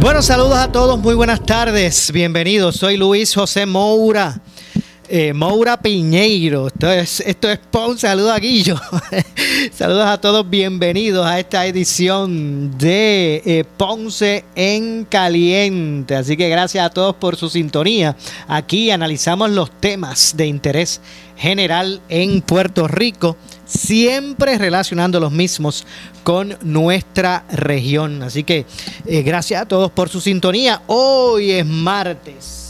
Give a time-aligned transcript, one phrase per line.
[0.00, 2.76] Bueno, saludos a todos, muy buenas tardes, bienvenidos.
[2.76, 4.40] Soy Luis José Moura.
[5.08, 8.80] Eh, Moura Piñeiro, esto es, esto es Ponce, saludos a Guillo.
[9.72, 16.14] saludos a todos, bienvenidos a esta edición de eh, Ponce en Caliente.
[16.14, 18.16] Así que gracias a todos por su sintonía.
[18.46, 21.00] Aquí analizamos los temas de interés
[21.36, 23.36] general en Puerto Rico,
[23.68, 25.86] siempre relacionando los mismos
[26.24, 28.24] con nuestra región.
[28.24, 28.66] Así que
[29.06, 30.82] eh, gracias a todos por su sintonía.
[30.88, 32.68] Hoy es martes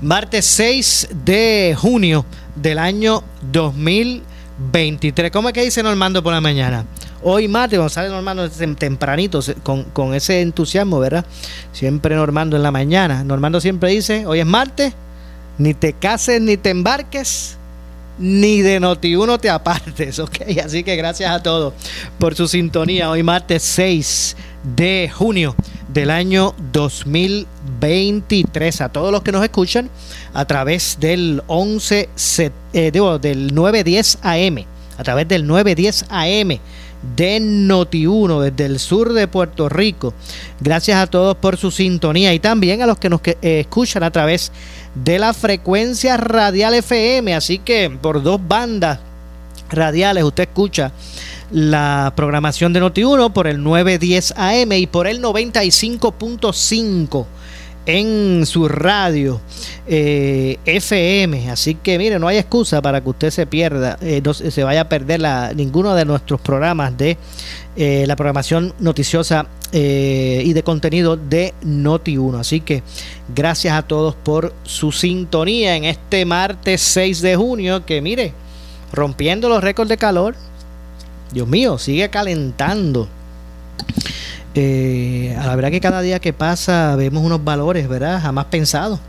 [0.00, 2.24] martes 6 de junio
[2.56, 3.22] del año
[3.52, 5.30] 2023.
[5.30, 6.84] ¿Cómo es que dice Normando por la mañana?
[7.22, 11.24] Hoy martes, a sale Normando tempranito, con, con ese entusiasmo, ¿verdad?
[11.72, 13.24] Siempre Normando en la mañana.
[13.24, 14.92] Normando siempre dice, hoy es martes,
[15.56, 17.56] ni te cases ni te embarques,
[18.18, 20.36] ni de Noti1 te apartes, ¿ok?
[20.64, 21.74] Así que gracias a todos
[22.18, 23.10] por su sintonía.
[23.10, 24.36] Hoy martes 6
[24.76, 25.54] de junio
[25.88, 28.80] del año 2023.
[28.80, 29.90] A todos los que nos escuchan
[30.32, 32.08] a través del 11,
[32.72, 32.90] eh,
[33.20, 34.64] del 910 AM,
[34.96, 36.58] a través del 910 AM
[37.16, 40.14] de Noti1 desde el sur de Puerto Rico.
[40.60, 44.10] Gracias a todos por su sintonía y también a los que nos eh, escuchan a
[44.10, 44.52] través
[44.94, 47.34] de la frecuencia radial FM.
[47.34, 48.98] Así que por dos bandas
[49.70, 50.92] radiales usted escucha
[51.50, 57.26] la programación de Noti1 por el 910 AM y por el 95.5
[57.86, 59.40] en su radio
[59.86, 61.50] eh, FM.
[61.50, 64.82] Así que mire, no hay excusa para que usted se pierda, eh, no se vaya
[64.82, 65.20] a perder
[65.54, 67.16] ninguno de nuestros programas de
[67.76, 69.46] eh, la programación noticiosa
[69.76, 72.38] y de contenido de Noti1.
[72.38, 72.84] Así que
[73.34, 78.32] gracias a todos por su sintonía en este martes 6 de junio, que mire,
[78.92, 80.36] rompiendo los récords de calor.
[81.32, 83.08] Dios mío, sigue calentando.
[84.54, 88.20] Eh, a la verdad que cada día que pasa vemos unos valores, ¿verdad?
[88.22, 89.00] Jamás pensados.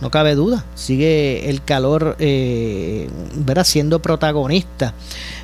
[0.00, 0.64] No cabe duda.
[0.74, 3.64] Sigue el calor, eh, ¿verdad?
[3.64, 4.94] Siendo protagonista.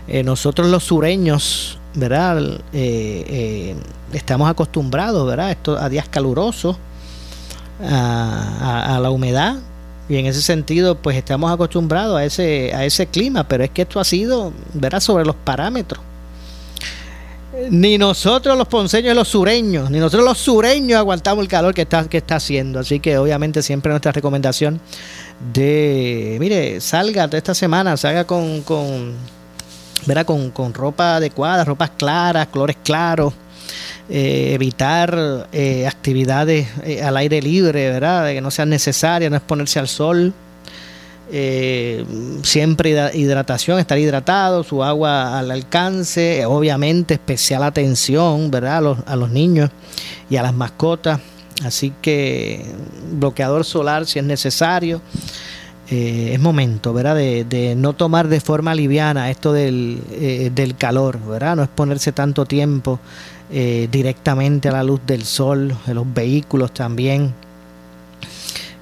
[0.08, 2.42] Eh, nosotros los sureños, ¿verdad?
[4.12, 5.50] estamos acostumbrados, ¿verdad?
[5.50, 6.78] Esto, a días calurosos,
[7.82, 9.56] a, a, la humedad.
[10.08, 13.46] Y en ese sentido, pues estamos acostumbrados a ese, a ese clima.
[13.46, 15.00] Pero es que esto ha sido, ¿verdad?
[15.00, 16.06] Sobre los parámetros
[17.71, 21.83] ni nosotros los ponceños y los sureños, ni nosotros los sureños aguantamos el calor que
[21.83, 22.81] está, que está haciendo.
[22.81, 24.81] Así que obviamente siempre nuestra recomendación
[25.53, 29.15] de, mire, salga de esta semana, salga con, con,
[30.25, 33.34] con, con ropa adecuada, ropas claras, colores claros.
[34.09, 38.28] Eh, evitar eh, actividades eh, al aire libre, ¿verdad?
[38.28, 40.33] que no sean necesarias, no exponerse al sol,
[41.31, 42.04] eh,
[42.42, 48.97] siempre hidratación, estar hidratado, su agua al alcance, obviamente especial atención, ¿verdad?
[49.06, 49.70] A los, niños
[50.31, 51.20] y a las mascotas.
[51.64, 52.64] Así que
[53.12, 55.00] bloqueador solar si es necesario.
[55.88, 57.16] Eh, es momento, ¿verdad?
[57.16, 61.56] De, no tomar de forma liviana esto del, eh, del calor, ¿verdad?
[61.56, 63.00] No exponerse tanto tiempo
[63.48, 67.32] directamente a la luz del sol, de los vehículos también.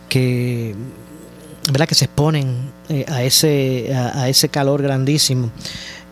[0.08, 0.74] Que
[1.70, 1.88] ¿verdad?
[1.88, 5.50] que se exponen eh, a, ese, a, ese calor grandísimo.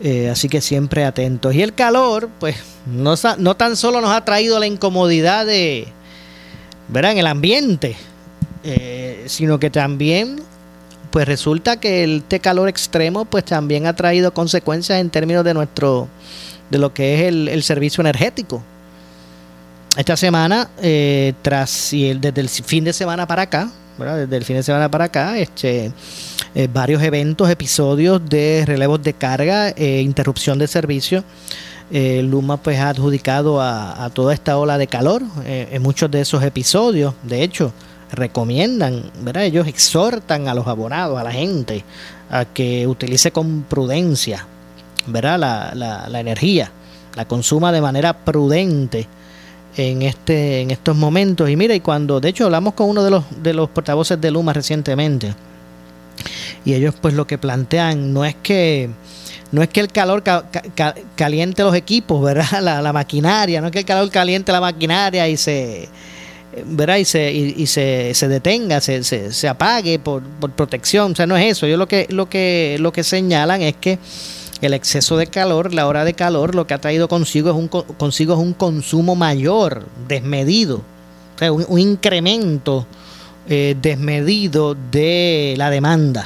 [0.01, 1.53] Eh, así que siempre atentos.
[1.53, 2.55] Y el calor, pues,
[2.85, 5.87] no, no tan solo nos ha traído la incomodidad de,
[6.89, 7.13] ¿verdad?
[7.13, 7.95] En el ambiente,
[8.63, 10.41] eh, sino que también,
[11.11, 16.09] pues resulta que este calor extremo, pues también ha traído consecuencias en términos de nuestro,
[16.69, 18.61] de lo que es el, el servicio energético.
[19.95, 20.71] Esta semana,
[21.43, 24.89] tras y el, desde el fin de semana para acá, desde el fin de semana
[24.89, 25.91] para acá, este,
[26.55, 31.23] eh, varios eventos, episodios de relevos de carga, e interrupción de servicio.
[31.91, 36.41] Eh, Luma pues ha adjudicado a, toda esta ola de calor en muchos de esos
[36.43, 37.13] episodios.
[37.23, 37.71] De hecho,
[38.11, 39.45] recomiendan, ¿verdad?
[39.45, 41.83] ellos exhortan a los abonados, a la gente,
[42.29, 44.47] a que utilice con prudencia
[45.07, 45.73] ¿verdad?
[45.75, 46.71] La energía,
[47.15, 49.07] la consuma de manera prudente
[49.77, 53.09] en este en estos momentos y mira y cuando de hecho hablamos con uno de
[53.09, 55.33] los de los portavoces de Luma recientemente
[56.65, 58.89] y ellos pues lo que plantean no es que
[59.51, 60.23] no es que el calor
[61.15, 65.37] caliente los equipos verdad la, maquinaria no es que el calor caliente la maquinaria y
[65.37, 65.89] se
[66.65, 66.97] ¿verdad?
[66.97, 71.13] y se, y, se, se, detenga, se, se, apague por, por, protección.
[71.13, 71.65] O sea, no es eso.
[71.65, 73.97] Yo lo que, lo que, lo que señalan es que
[74.65, 77.67] el exceso de calor, la hora de calor, lo que ha traído consigo es un,
[77.67, 80.81] consigo es un consumo mayor, desmedido.
[81.41, 82.85] Un, incremento
[83.49, 86.25] eh, desmedido de la demanda.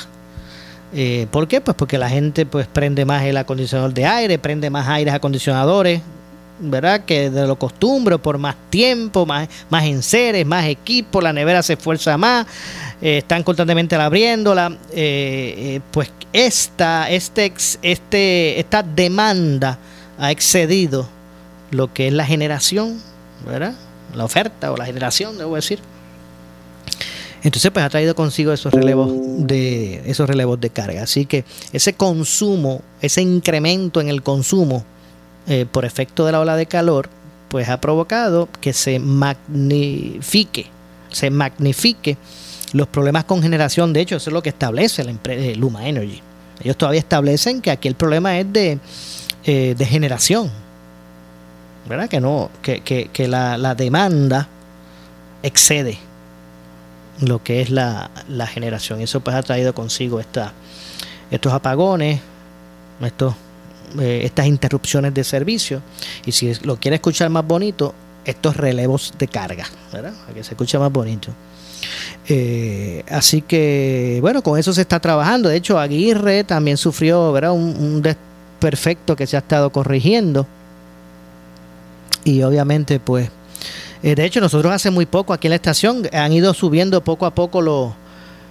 [0.94, 1.62] Eh, ¿Por qué?
[1.62, 6.02] Pues porque la gente pues prende más el acondicionador de aire, prende más aires acondicionadores,
[6.60, 7.06] ¿verdad?
[7.06, 11.74] Que de lo costumbre, por más tiempo, más, más enseres, más equipo, la nevera se
[11.74, 12.46] esfuerza más,
[13.02, 14.78] eh, están constantemente abriéndola.
[14.92, 19.78] Eh, eh, pues esta, este, este, esta demanda
[20.18, 21.08] ha excedido
[21.72, 23.00] lo que es la generación,
[23.46, 23.74] ¿verdad?
[24.16, 25.80] La oferta o la generación, debo decir.
[27.44, 31.04] Entonces, pues ha traído consigo esos relevos de esos relevos de carga.
[31.04, 34.84] Así que ese consumo, ese incremento en el consumo
[35.48, 37.10] eh, por efecto de la ola de calor,
[37.48, 40.68] pues ha provocado que se magnifique,
[41.10, 42.18] se magnifique
[42.74, 43.94] los problemas con generación.
[43.94, 46.22] De hecho, eso es lo que establece la empresa eh, Luma Energy.
[46.62, 48.80] Ellos todavía establecen que aquí el problema es de,
[49.46, 50.52] eh, de generación.
[51.88, 52.10] ¿Verdad?
[52.10, 54.50] Que no, que, que, que la, la, demanda
[55.42, 55.98] excede
[57.22, 59.00] lo que es la, la generación.
[59.00, 60.52] Eso pues ha traído consigo esta,
[61.32, 62.20] estos apagones,
[63.02, 63.36] estos
[64.00, 65.82] eh, estas interrupciones de servicio.
[66.26, 67.94] Y si lo quiere escuchar más bonito,
[68.26, 70.14] estos relevos de carga, ¿verdad?
[70.34, 71.30] Que se escuche más bonito.
[72.28, 75.50] Eh, así que, bueno, con eso se está trabajando.
[75.50, 77.54] De hecho, Aguirre también sufrió, ¿verdad?
[77.54, 80.46] Un, un desperfecto que se ha estado corrigiendo.
[82.26, 83.30] Y obviamente, pues,
[84.04, 87.26] eh, de hecho, nosotros hace muy poco aquí en la estación han ido subiendo poco
[87.26, 87.92] a poco los,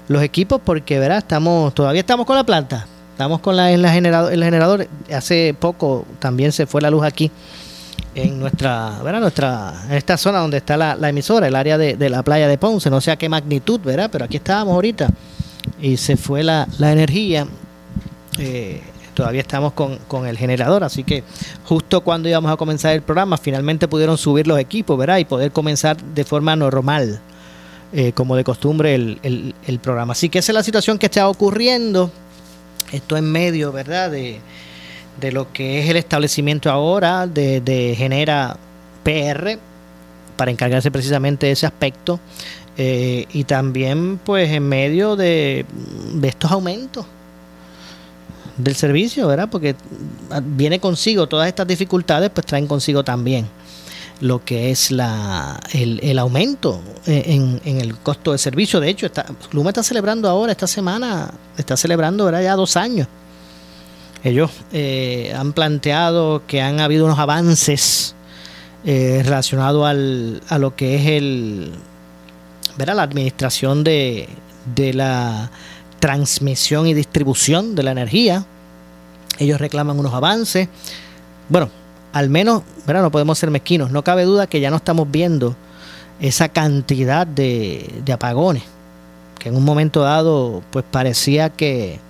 [0.08, 1.18] los equipos porque, ¿verdad?
[1.18, 2.86] Estamos, todavía estamos con la planta.
[3.16, 4.86] Estamos con la, la generador, el generador.
[5.10, 7.30] Hace poco también se fue la luz aquí
[8.14, 9.20] en nuestra, ¿verdad?
[9.22, 12.90] nuestra, en esta zona donde está la, emisora, el área de, la playa de Ponce,
[12.90, 14.10] no sé a qué magnitud, ¿verdad?
[14.12, 15.08] Pero aquí estábamos ahorita
[15.80, 17.46] y se fue la, energía.
[18.38, 18.82] Eh,
[19.14, 21.24] todavía estamos con, con, el generador, así que
[21.64, 25.16] justo cuando íbamos a comenzar el programa, finalmente pudieron subir los equipos, ¿verdad?
[25.16, 27.18] Y poder comenzar de forma normal,
[27.94, 30.12] eh, como de costumbre, el, el programa.
[30.12, 32.10] Así que esa es la situación que está ocurriendo.
[32.92, 34.10] Esto en medio, ¿verdad?
[34.10, 34.40] De,
[35.32, 38.56] lo que es el establecimiento ahora de, Genera
[39.02, 39.58] PR
[40.36, 42.20] para encargarse precisamente de ese aspecto
[42.76, 45.64] eh, y también pues en medio de,
[46.22, 47.06] estos aumentos
[48.58, 49.48] del servicio, ¿verdad?
[49.50, 49.74] Porque
[50.42, 53.46] viene consigo todas estas dificultades, pues traen consigo también
[54.20, 58.80] lo que es la, el, aumento en, el costo de servicio.
[58.80, 59.08] De hecho,
[59.52, 63.08] Luma está celebrando ahora, esta semana, está celebrando ahora ya dos años.
[64.24, 68.14] Ellos eh, han planteado que han habido unos avances
[68.84, 71.72] eh, relacionados al, a lo que es el,
[72.78, 74.28] la administración de,
[74.74, 75.50] de la
[76.00, 78.46] transmisión y distribución de la energía.
[79.38, 80.68] Ellos reclaman unos avances.
[81.48, 81.70] Bueno,
[82.16, 83.02] al menos, ¿verdad?
[83.02, 85.54] no podemos ser mezquinos, no cabe duda que ya no estamos viendo
[86.18, 88.62] esa cantidad de, apagones,
[89.38, 92.00] que en un momento dado pues parecía que,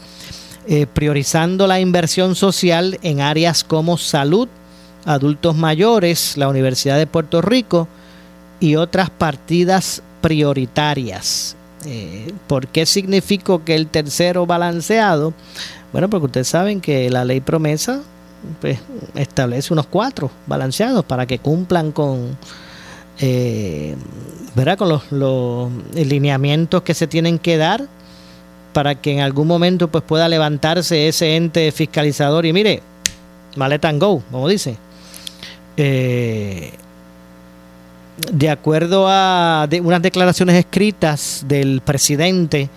[0.68, 4.50] eh, priorizando la inversión social en áreas como salud,
[5.06, 7.88] adultos mayores, la Universidad de Puerto Rico
[8.60, 11.56] y otras partidas prioritarias.
[11.86, 15.34] Eh, ¿Por qué significó que el tercero balanceado?
[15.92, 18.02] Bueno, porque ustedes saben que la ley promesa
[18.60, 18.80] pues
[19.16, 22.38] establece unos cuatro balanceados para que cumplan con,
[23.20, 23.96] eh,
[24.78, 27.88] con los, los lineamientos que se tienen que dar
[28.74, 32.82] para que en algún momento pues pueda levantarse ese ente fiscalizador y mire,
[33.56, 34.78] maleta and go, como dice.
[35.78, 36.72] Eh,
[38.32, 42.70] de acuerdo a unas declaraciones escritas del presidente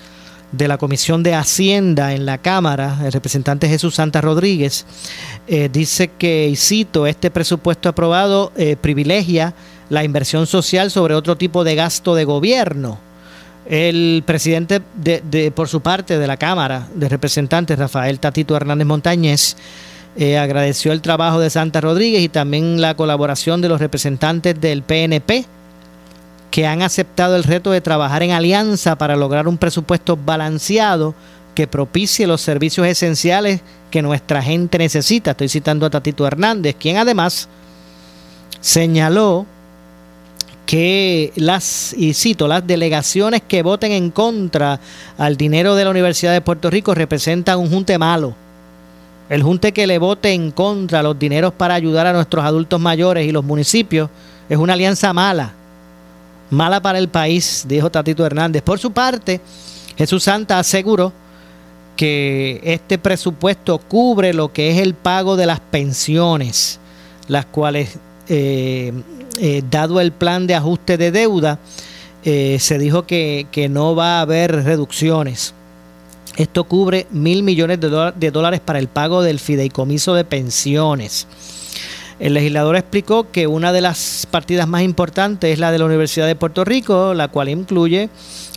[0.53, 4.87] de la Comisión de Hacienda en la Cámara, el representante Jesús Santa Rodríguez,
[5.49, 9.55] eh, dice que, y cito, este presupuesto aprobado eh, privilegia
[9.95, 12.99] la inversión social sobre otro tipo de gasto de gobierno.
[13.67, 19.57] El presidente, de, por su parte, de la Cámara de Representantes, Rafael Tatito Hernández Montañez,
[20.17, 24.83] eh, agradeció el trabajo de Santa Rodríguez y también la colaboración de los representantes del
[24.83, 25.47] PNP,
[26.51, 31.15] que han aceptado el reto de trabajar en alianza para lograr un presupuesto balanceado
[31.55, 33.61] que propicie los servicios esenciales
[33.91, 35.33] que nuestra gente necesita.
[35.33, 37.49] Estoy citando a Tatito Hernández, quien además
[38.61, 39.47] señaló
[40.67, 44.81] que las, y cito, las delegaciones que voten en contra
[45.19, 48.35] al dinero de la Universidad de Puerto Rico representan un junte malo.
[49.29, 53.27] El junte que le vote en contra los dineros para ayudar a nuestros adultos mayores
[53.27, 54.11] y los municipios
[54.49, 55.53] es una alianza mala.
[56.51, 58.63] Mala para el país, dijo Tatito Hernández.
[58.63, 59.41] Por su parte,
[59.97, 61.13] Jesús Santa aseguró
[61.97, 66.79] que este presupuesto cubre lo que es el pago de las pensiones,
[67.29, 68.93] las cuales eh,
[69.39, 71.59] eh, dado el plan de ajuste de deuda,
[72.25, 75.55] eh, se dijo que, no va a haber reducciones.
[76.37, 81.27] Esto cubre mil millones de, dólares para el pago del fideicomiso de pensiones.
[82.19, 86.27] El legislador explicó que una de las partidas más importantes es la de la Universidad
[86.27, 88.09] de Puerto Rico, la cual incluye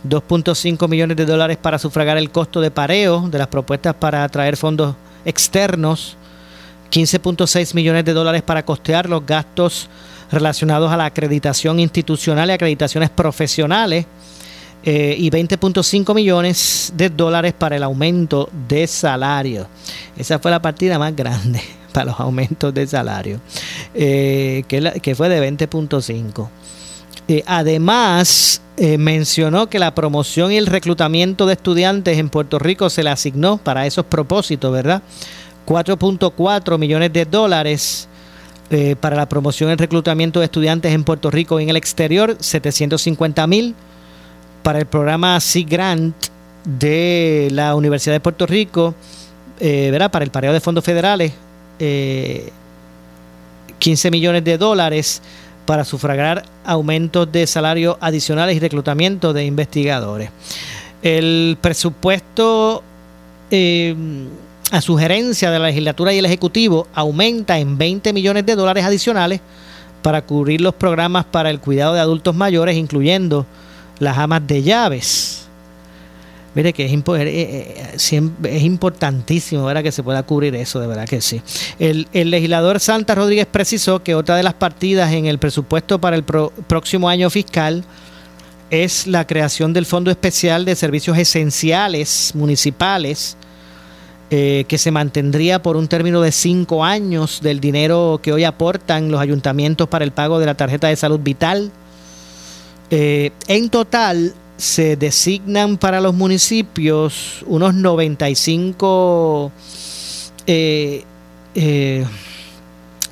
[0.08, 4.56] 2.5 millones de dólares para sufragar el costo de pareo de las propuestas para atraer
[4.56, 4.94] fondos
[5.24, 6.17] externos,
[6.90, 9.88] 15.6 millones de dólares para costear los gastos
[10.30, 14.06] relacionados a la acreditación institucional y acreditaciones profesionales
[14.84, 19.66] eh, y 20.5 millones de dólares para el aumento de salario.
[20.16, 21.60] Esa fue la partida más grande
[21.92, 23.40] para los aumentos de salario,
[23.94, 26.48] eh, que, fue de 20.5.
[27.26, 33.02] Eh, además, mencionó que la promoción y el reclutamiento de estudiantes en Puerto Rico se
[33.02, 35.02] le asignó para esos propósitos, ¿verdad?
[35.68, 38.08] 4.4 millones de dólares
[38.70, 42.38] eh, para la promoción y reclutamiento de estudiantes en Puerto Rico y en el exterior,
[42.40, 43.74] 750 mil.
[44.62, 46.14] Para el programa Sea Grant
[46.64, 48.94] de la Universidad de Puerto Rico,
[49.60, 51.32] eh, para el pareo de fondos federales,
[51.78, 52.48] 15
[54.08, 55.20] eh, millones de dólares
[55.66, 60.30] para sufragar aumentos de salarios adicionales y reclutamiento de investigadores.
[61.02, 62.82] El presupuesto
[64.70, 69.40] a sugerencia de la legislatura y el Ejecutivo, aumenta en 20 millones de dólares adicionales
[70.02, 73.46] para cubrir los programas para el cuidado de adultos mayores, incluyendo
[73.98, 75.48] las amas de llaves.
[76.54, 79.82] Mire que es, eh, eh, es importantísimo ¿verdad?
[79.82, 81.40] que se pueda cubrir eso, de verdad que sí.
[81.78, 86.24] El, legislador Santa Rodríguez precisó que otra de las partidas en el presupuesto para el
[86.24, 87.84] próximo año fiscal
[88.70, 93.36] es la creación del Fondo Especial de Servicios Esenciales Municipales
[94.30, 99.10] eh, que se mantendría por un término de cinco años del dinero que hoy aportan
[99.10, 101.70] los ayuntamientos para el pago de la tarjeta de salud vital.
[102.90, 109.52] Eh, en total se designan para los municipios unos 95
[110.46, 111.04] eh,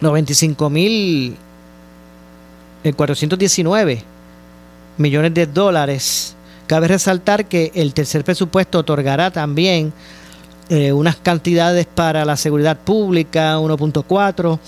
[0.01, 1.37] 95 mil
[2.95, 4.03] 419 eh,
[4.99, 6.35] millones de dólares.
[6.67, 9.93] Cabe resaltar que el tercer presupuesto otorgará también
[10.69, 14.59] eh, unas cantidades para la seguridad pública 1.4,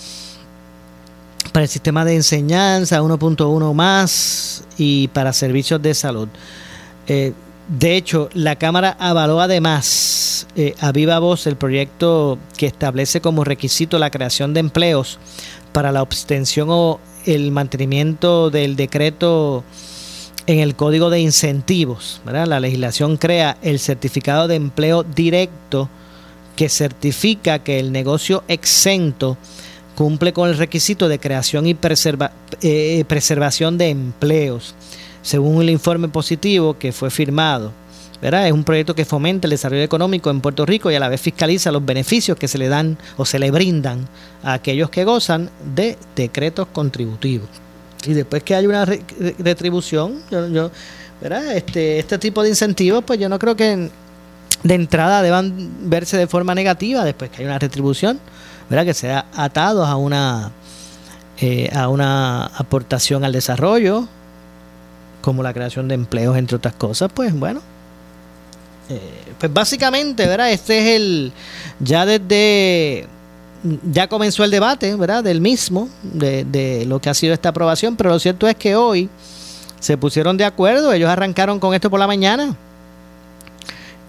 [1.51, 6.29] para el sistema de enseñanza 1.1 más y para servicios de salud.
[7.07, 7.33] Eh,
[7.67, 13.43] de hecho, la Cámara avaló además eh, a viva voz el proyecto que establece como
[13.43, 15.19] requisito la creación de empleos
[15.71, 19.63] para la abstención o el mantenimiento del decreto
[20.49, 22.21] en el Código de Incentivos.
[22.25, 25.89] La legislación crea el certificado de empleo directo
[26.55, 29.37] que certifica que el negocio exento
[29.95, 31.77] cumple con el requisito de creación y
[32.63, 34.73] eh, preservación de empleos,
[35.21, 37.71] según el informe positivo que fue firmado.
[38.19, 41.21] Es un proyecto que fomenta el desarrollo económico en Puerto Rico y a la vez
[41.21, 44.09] fiscaliza los beneficios que se le dan o se le brindan
[44.41, 47.68] a aquellos que gozan de decretos contributivos.
[48.05, 50.71] Y después que hay una retribución, yo,
[51.53, 53.89] Este, este tipo de incentivos, pues yo no creo que
[54.63, 58.19] de entrada deban verse de forma negativa después que hay una retribución,
[58.69, 58.85] ¿verdad?
[58.85, 60.51] que sea atados a una,
[61.39, 64.07] eh, a una aportación al desarrollo,
[65.21, 67.61] como la creación de empleos, entre otras cosas, pues bueno.
[68.89, 70.51] Eh, pues básicamente, ¿verdad?
[70.51, 71.31] Este es el,
[71.79, 73.07] ya desde,
[73.91, 75.23] ya comenzó el debate, ¿verdad?
[75.23, 78.75] Del mismo, de, de lo que ha sido esta aprobación, pero lo cierto es que
[78.75, 79.09] hoy
[79.79, 82.55] se pusieron de acuerdo, ellos arrancaron con esto por la mañana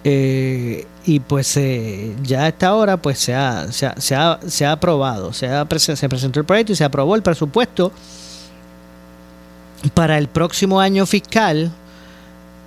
[0.02, 4.73] eh, y pues eh, ya a esta hora pues se ha, se ha, se ha,
[4.73, 7.92] aprobado, se, ha, se presentó el proyecto y se aprobó el presupuesto
[9.92, 11.71] para el próximo año fiscal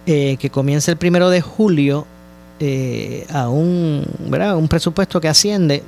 [0.06, 2.08] eh, que comienza el primero de julio
[3.34, 4.56] a un, ¿verdad?
[4.56, 5.84] un presupuesto que asciende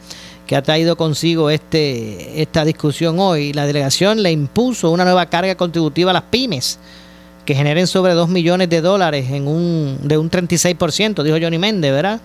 [0.47, 3.53] que ha traído consigo este, esta discusión hoy.
[3.53, 6.79] La delegación le impuso una nueva carga contributiva a las pymes
[7.45, 11.93] que generen sobre 2 millones de dólares en un, de un 36%, dijo Johnny Méndez,
[11.93, 12.21] ¿verdad?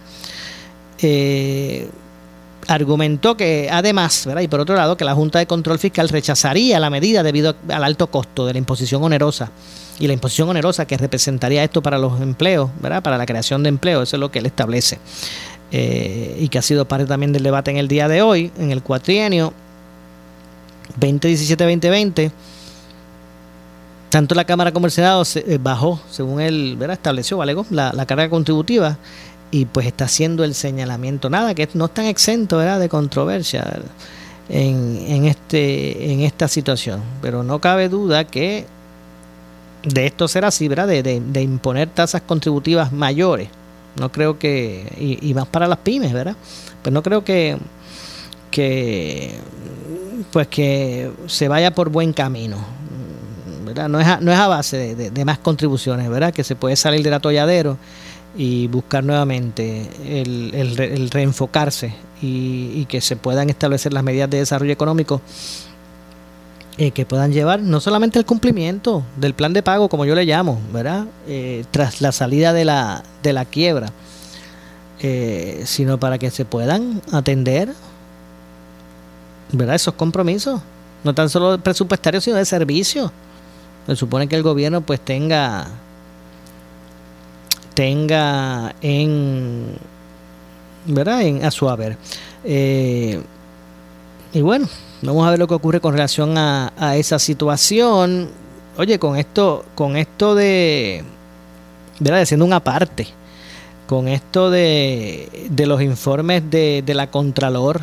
[1.02, 1.90] Eh,
[2.68, 4.42] argumentó que además, ¿verdad?
[4.42, 7.84] y por otro lado, que la Junta de Control Fiscal rechazaría la medida debido al
[7.84, 9.52] alto costo de la imposición onerosa
[10.00, 13.04] y la imposición onerosa que representaría esto para los empleos, ¿verdad?
[13.04, 15.00] para la creación de empleo, eso es lo que él establece.
[15.72, 18.72] Eh, y que ha sido parte también del debate en el día de hoy, en
[18.72, 19.54] el cuatrienio
[21.00, 22.32] 2017-2020.
[24.10, 26.96] Tanto la Cámara como el Senado se, eh, bajó, según él ¿verdad?
[26.96, 27.56] estableció, ¿vale?
[27.70, 28.98] la, la carga contributiva
[29.52, 31.30] y pues está haciendo el señalamiento.
[31.30, 32.80] Nada, que no están exento ¿verdad?
[32.80, 33.82] de controversia
[34.48, 37.02] en, en, este, en esta situación.
[37.22, 38.66] Pero no cabe duda que
[39.84, 40.88] de esto será así, ¿verdad?
[40.88, 43.50] De, de, imponer tasas contributivas mayores.
[43.96, 46.36] No creo que, y, más para las pymes, ¿verdad?
[46.82, 47.58] Pues no creo que,
[48.52, 49.36] que,
[50.32, 52.58] pues que se vaya por buen camino.
[53.66, 53.90] ¿verdad?
[53.90, 56.34] No, es a, no es a base de, de, más contribuciones, ¿verdad?
[56.34, 57.78] Que se puede salir del atolladero
[58.36, 64.72] y buscar nuevamente el, el, reenfocarse y, que se puedan establecer las medidas de desarrollo
[64.72, 65.22] económico
[66.78, 70.26] eh, que puedan llevar no solamente el cumplimiento del plan de pago, como yo le
[70.26, 71.06] llamo, ¿verdad?
[71.28, 73.92] Eh, tras la salida de la, de la quiebra,
[75.02, 77.74] eh, sino para que se puedan atender
[79.52, 79.76] ¿verdad?
[79.76, 80.62] esos compromisos,
[81.04, 83.12] no tan solo presupuestarios, sino de servicio.
[83.88, 85.68] Se supone que el gobierno pues tenga
[87.80, 89.68] tenga en,
[90.86, 91.22] ¿verdad?
[91.22, 91.96] En, a su haber.
[92.44, 93.22] Eh,
[94.34, 94.68] y bueno,
[95.02, 98.32] vamos a ver lo que ocurre con relación a, a, esa situación.
[98.76, 101.06] Oye, con esto, con esto de,
[102.02, 102.24] ¿verdad?
[102.24, 103.08] Haciendo una parte,
[103.88, 107.80] con esto de, de los informes de, de la Contralor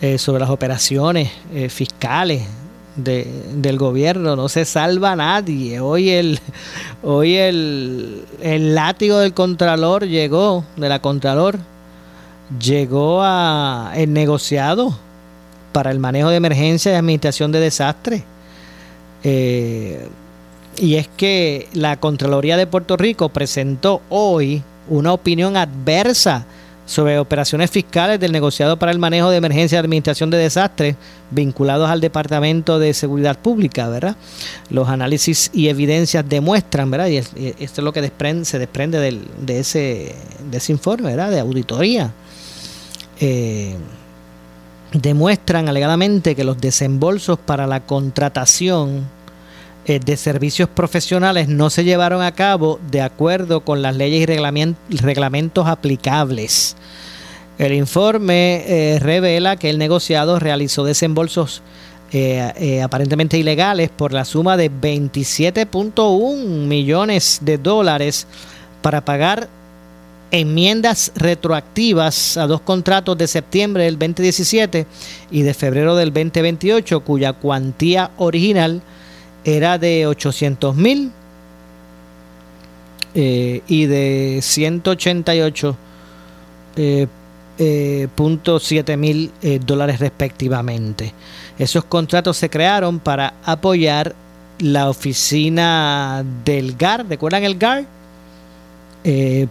[0.00, 2.44] eh, sobre las operaciones eh, fiscales
[2.98, 5.80] de, del gobierno, no se salva a nadie.
[5.80, 6.38] Hoy el,
[7.02, 11.58] hoy el, el látigo del Contralor llegó, de la Contralor,
[12.60, 14.94] llegó a el negociado
[15.72, 18.22] para el manejo de emergencia y administración de desastres.
[19.22, 20.08] Eh,
[20.76, 26.46] y es que la Contraloría de Puerto Rico presentó hoy una opinión adversa
[26.88, 30.96] sobre operaciones fiscales del negociado para el manejo de emergencia y administración de desastres
[31.30, 34.16] vinculados al Departamento de Seguridad Pública, ¿verdad?
[34.70, 37.08] Los análisis y evidencias demuestran, ¿verdad?
[37.08, 38.10] Y, esto es lo que
[38.42, 40.14] se desprende de, ese,
[40.50, 41.30] de informe, ¿verdad?
[41.30, 42.10] De auditoría.
[43.20, 43.76] Eh,
[44.92, 49.06] demuestran alegadamente que los desembolsos para la contratación
[49.88, 54.96] eh, de servicios profesionales no se llevaron a cabo de acuerdo con las leyes y
[54.98, 56.76] reglamentos aplicables.
[57.56, 61.62] El informe eh, revela que el negociado realizó desembolsos
[62.12, 68.26] eh, aparentemente ilegales por la suma de 27.1 millones de dólares
[68.82, 69.48] para pagar
[70.30, 74.86] enmiendas retroactivas a dos contratos de septiembre del 2017
[75.30, 78.82] y de febrero del 2028, cuya cuantía original
[79.56, 81.12] era de 800 mil
[83.14, 85.76] eh, y de 188
[87.58, 89.32] .7 mil
[89.66, 91.12] dólares respectivamente.
[91.58, 94.14] Esos contratos se crearon para apoyar
[94.60, 97.84] la oficina del GAR, ¿recuerdan el GAR?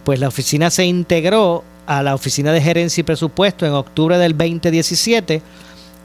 [0.04, 4.36] pues la oficina se integró a la Oficina de Gerencia y Presupuesto en octubre del
[4.36, 5.40] 2017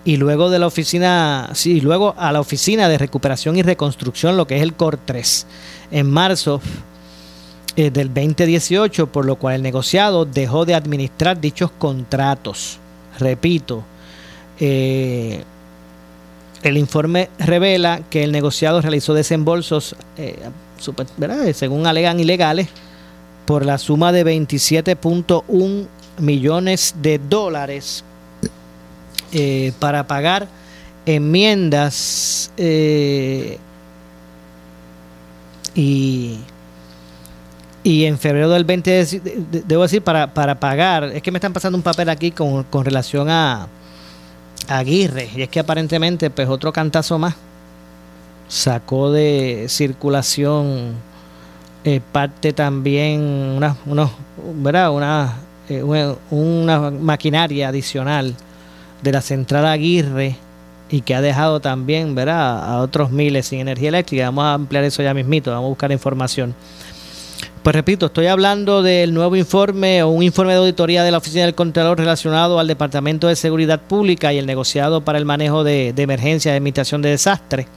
[0.05, 4.45] y luego de la oficina, sí, luego a la Oficina de Recuperación y Reconstrucción, lo
[4.45, 5.47] que es el COR 3,
[5.91, 6.61] en marzo
[7.77, 12.79] eh, del 2018, por lo cual el negociado dejó de administrar dichos contratos.
[13.17, 13.83] Repito,
[14.59, 15.43] eh,
[16.63, 20.37] el informe revela que el negociado realizó desembolsos, eh,
[21.53, 22.67] según alegan ilegales,
[23.45, 25.87] por la suma de 27.1
[26.19, 28.03] millones de dólares
[29.33, 30.47] eh, para pagar
[31.05, 33.57] enmiendas eh,
[35.75, 36.39] y,
[37.83, 39.05] y en febrero del 20,
[39.65, 42.85] debo decir, para, para pagar, es que me están pasando un papel aquí con, con
[42.85, 43.67] relación a,
[44.69, 47.35] Aguirre, y es que aparentemente pues otro cantazo más
[48.47, 50.93] sacó de circulación
[51.83, 54.11] eh, parte también una, unos,
[54.55, 54.91] ¿verdad?
[54.91, 55.33] Una,
[55.67, 55.83] eh,
[56.29, 58.35] una, maquinaria adicional
[59.03, 60.35] de la central Aguirre
[60.89, 62.63] y que ha dejado también ¿verdad?
[62.63, 64.25] a otros miles sin energía eléctrica.
[64.25, 66.55] Vamos a ampliar eso ya mismito, vamos a buscar información.
[67.61, 71.45] Pues repito, estoy hablando del nuevo informe o un informe de auditoría de la Oficina
[71.45, 75.93] del Contralor relacionado al Departamento de Seguridad Pública y el negociado para el manejo de,
[75.93, 77.67] de emergencia de administración de desastres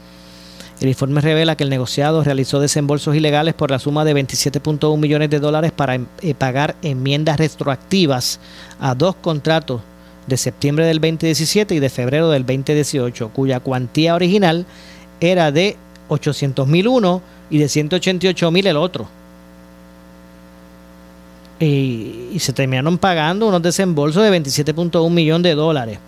[0.80, 5.30] el informe revela que el negociado realizó desembolsos ilegales por la suma de 27.1 millones
[5.30, 8.40] de dólares para eh, pagar enmiendas retroactivas
[8.78, 9.80] a dos contratos
[10.26, 14.66] de septiembre del 2017 y de febrero del 2018, cuya cuantía original
[15.20, 15.76] era de
[16.08, 19.06] 800 mil uno y de 188 mil el otro.
[21.58, 25.98] Y, y, se terminaron pagando unos desembolsos de 27.1 millones de dólares.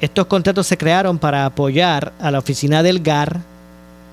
[0.00, 3.40] Estos contratos se crearon para apoyar a la oficina del GAR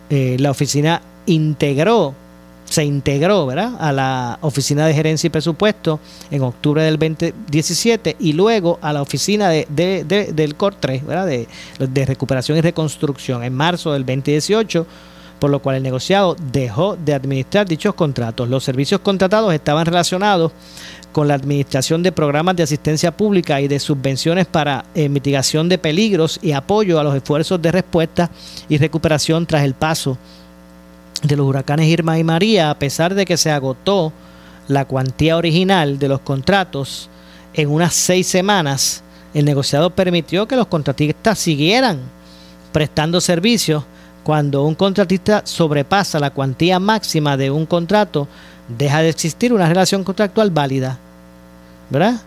[0.10, 2.15] eh, la oficina integró,
[2.70, 3.74] se integró ¿verdad?
[3.80, 9.02] a la oficina de gerencia y presupuesto en octubre del 2017 y luego a la
[9.02, 9.66] oficina de,
[10.34, 11.26] del COR 3, ¿verdad?
[11.28, 14.86] De, recuperación y reconstrucción en marzo del 2018
[15.40, 18.50] por lo cual el negociado dejó de administrar dichos contratos.
[18.50, 20.52] Los servicios contratados estaban relacionados
[21.14, 25.78] con la administración de programas de asistencia pública y de subvenciones para eh, mitigación de
[25.78, 28.30] peligros y apoyo a los esfuerzos de respuesta
[28.68, 30.18] y recuperación tras el paso
[31.24, 34.14] de los huracanes Irma y María, a pesar de que se agotó
[34.68, 37.10] la cuantía original de los contratos
[37.54, 39.04] en unas seis semanas,
[39.34, 42.00] el negociado permitió que los contratistas siguieran
[42.72, 43.84] prestando servicios
[44.24, 48.28] cuando un contratista sobrepasa la cuantía máxima de un contrato
[48.68, 51.00] deja de existir una relación contractual válida,
[51.90, 52.22] ¿verdad?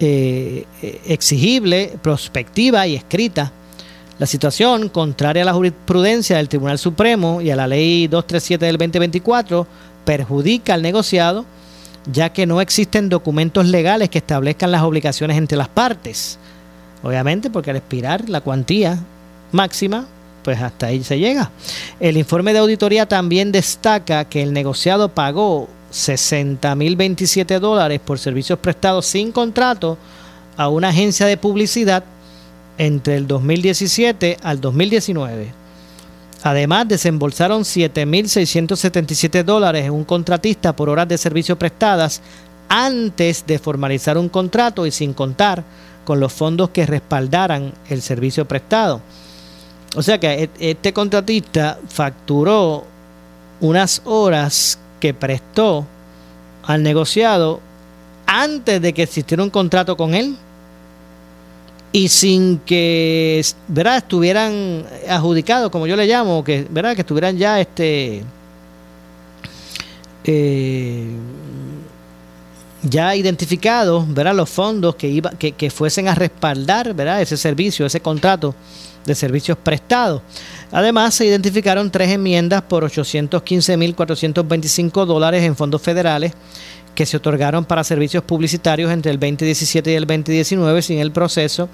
[0.00, 3.52] Eh, eh, exigible, prospectiva y escrita.
[4.22, 8.78] La situación, contraria a la jurisprudencia del Tribunal Supremo y a la Ley 237 del
[8.78, 9.66] 2024,
[10.04, 11.44] perjudica al negociado,
[12.06, 16.38] ya que no existen documentos legales que establezcan las obligaciones entre las partes.
[17.02, 18.96] Obviamente, porque al expirar la cuantía
[19.50, 20.06] máxima,
[20.44, 21.50] pues hasta ahí se llega.
[21.98, 29.04] El informe de auditoría también destaca que el negociado pagó 60.027 dólares por servicios prestados
[29.04, 29.98] sin contrato
[30.56, 32.04] a una agencia de publicidad
[32.78, 35.52] entre el 2017 al 2019.
[36.42, 42.20] Además, desembolsaron 7.677 dólares en un contratista por horas de servicio prestadas
[42.68, 45.62] antes de formalizar un contrato y sin contar
[46.04, 49.00] con los fondos que respaldaran el servicio prestado.
[49.94, 52.84] O sea que e-, este contratista facturó
[53.60, 55.86] unas horas que prestó
[56.64, 57.60] al negociado
[58.26, 60.36] antes de que existiera un contrato con él
[61.92, 63.98] y sin que ¿verdad?
[63.98, 66.94] estuvieran adjudicados, como yo le llamo, que, ¿verdad?
[66.94, 68.24] que estuvieran ya este
[70.24, 71.06] eh,
[72.82, 74.34] ya identificados ¿verdad?
[74.34, 77.20] los fondos que, iba, que, que fuesen a respaldar ¿verdad?
[77.20, 78.54] ese servicio, ese contrato
[79.04, 80.22] de servicios prestados.
[80.70, 86.32] Además, se identificaron tres enmiendas por 815.425 dólares en fondos federales
[86.94, 91.68] que se otorgaron para servicios publicitarios entre el 2017 y el 2019 sin el proceso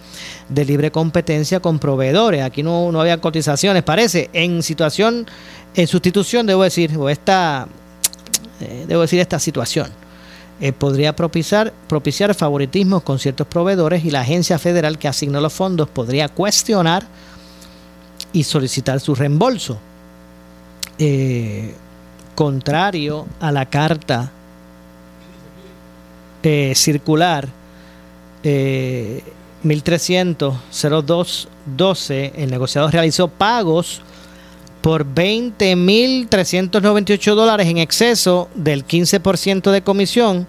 [0.49, 2.43] de libre competencia con proveedores.
[2.43, 4.31] Aquí no, no había cotizaciones, parece.
[4.33, 5.27] En situación,
[5.75, 7.67] en sustitución, debo decir, o esta,
[8.61, 9.89] eh, debo decir esta situación.
[10.61, 15.53] Eh, podría propiciar, propiciar favoritismos con ciertos proveedores y la agencia federal que asignó los
[15.53, 17.07] fondos podría cuestionar
[18.33, 19.79] y solicitar su reembolso.
[20.99, 21.75] Eh,
[22.35, 24.33] contrario a la carta
[26.43, 27.49] eh, circular
[28.43, 29.23] eh,
[29.65, 34.03] 1300-0212, el negociado realizó pagos
[34.81, 40.47] por 20.398 dólares en exceso del 15% de comisión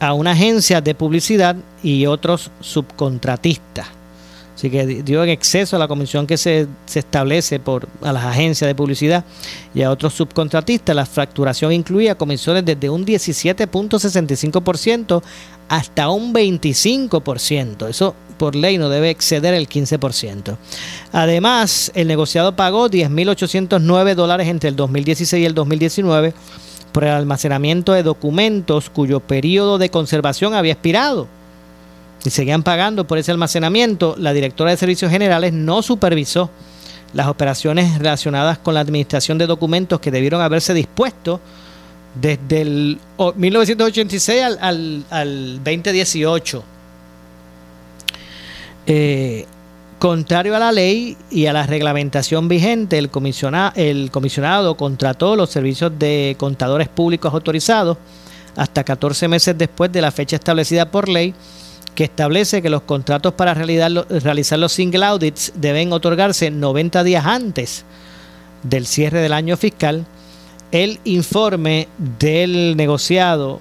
[0.00, 3.99] a una agencia de publicidad y otros subcontratistas.
[4.54, 8.68] Así que dio en exceso a la comisión que se, establece por a las agencias
[8.68, 9.24] de publicidad
[9.74, 10.94] y a otros subcontratistas.
[10.94, 15.22] La facturación incluía comisiones desde un 17.65%
[15.68, 17.88] hasta un 25%.
[17.88, 20.56] Eso por ley no debe exceder el 15%.
[21.12, 26.34] Además, el negociado pagó 10.809 dólares entre el 2016 y el 2019
[26.92, 31.28] por el almacenamiento de documentos cuyo periodo de conservación había expirado
[32.24, 36.50] y seguían pagando por ese almacenamiento, la directora de Servicios Generales no supervisó
[37.12, 41.40] las operaciones relacionadas con la administración de documentos que debieron haberse dispuesto
[42.14, 42.98] desde el
[43.36, 46.64] 1986 al, 2018.
[48.86, 49.46] Eh,
[49.98, 55.50] contrario a la ley y a la reglamentación vigente, el comisionado, el comisionado contrató los
[55.50, 57.98] servicios de contadores públicos autorizados
[58.56, 61.34] hasta 14 meses después de la fecha establecida por ley
[62.00, 67.84] que establece que los contratos para realizar los single audits deben otorgarse 90 días antes
[68.62, 70.06] del cierre del año fiscal.
[70.72, 73.60] El informe del negociado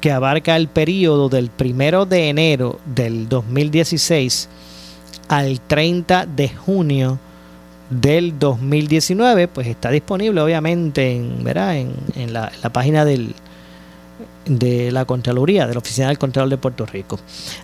[0.00, 4.48] que abarca el periodo del primero de enero del 2016
[5.26, 7.18] al 30 de junio
[7.90, 11.44] del 2019, pues está disponible obviamente en,
[12.14, 13.34] en, la, la página del,
[14.44, 17.18] de la Contraloría, de la Oficina del Contralor de Puerto Rico.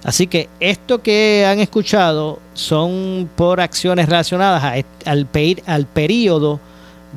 [0.04, 5.28] Así que esto que han escuchado son por acciones relacionadas al,
[5.66, 6.60] al periodo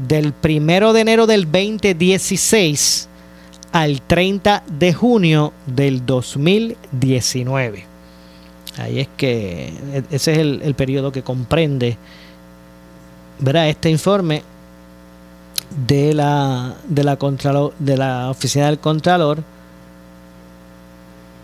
[0.07, 3.09] del primero de enero del 2016
[3.71, 7.85] al 30 de junio del 2019.
[8.77, 11.97] Ahí es que e, ese es el, el periodo que comprende
[13.39, 14.43] verá este informe
[15.87, 19.43] de la, de la, Contralor, de la Oficina del Contralor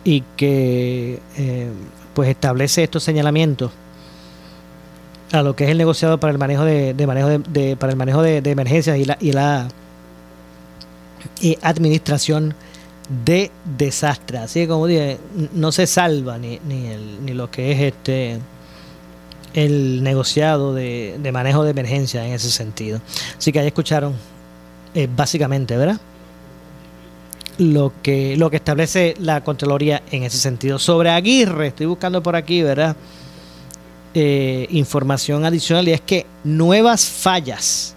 [0.03, 1.69] y que eh,
[2.13, 3.71] pues establece estos señalamientos
[5.31, 8.21] a lo que es el negociado para el manejo de, manejo de, para el manejo
[8.21, 9.67] de, emergencias y la y la
[11.41, 12.53] y administración
[13.25, 14.41] de desastres.
[14.41, 15.19] Así que como dije
[15.53, 18.39] no se salva ni, ni, el, ni lo que es este
[19.53, 23.01] el negociado de, manejo de emergencia en ese sentido.
[23.37, 24.15] Así que ahí escucharon
[24.93, 25.99] eh, básicamente, ¿verdad?
[27.57, 30.77] Lo que, lo que establece la Contraloría en ese sentido.
[30.77, 32.95] Sobre Aguirre, estoy buscando por aquí, ¿verdad?
[34.13, 37.95] Eh, información adicional y es que nuevas fallas,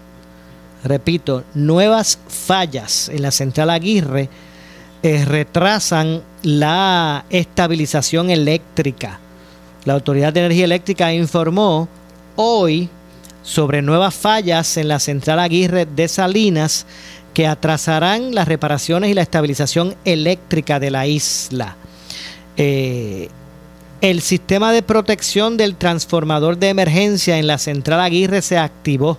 [0.83, 4.29] repito, nuevas fallas en la central Aguirre
[5.03, 9.20] eh, retrasan la estabilización eléctrica
[9.85, 11.87] la Autoridad de Energía Eléctrica informó
[12.35, 12.89] hoy
[13.43, 16.85] sobre nuevas fallas en la central Aguirre de Salinas
[17.33, 21.75] que atrasarán las reparaciones y la estabilización eléctrica de la isla.
[22.57, 23.29] Eh,
[24.01, 29.17] el sistema de protección del transformador de emergencia en la central Aguirre se activó,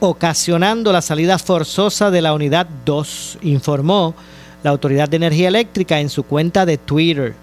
[0.00, 4.14] ocasionando la salida forzosa de la unidad 2, informó
[4.62, 7.34] la Autoridad de Energía Eléctrica en su cuenta de Twitter.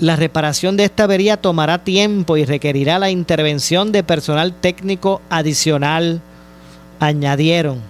[0.00, 6.20] La reparación de esta avería tomará tiempo y requerirá la intervención de personal técnico adicional,
[6.98, 7.80] añadieron.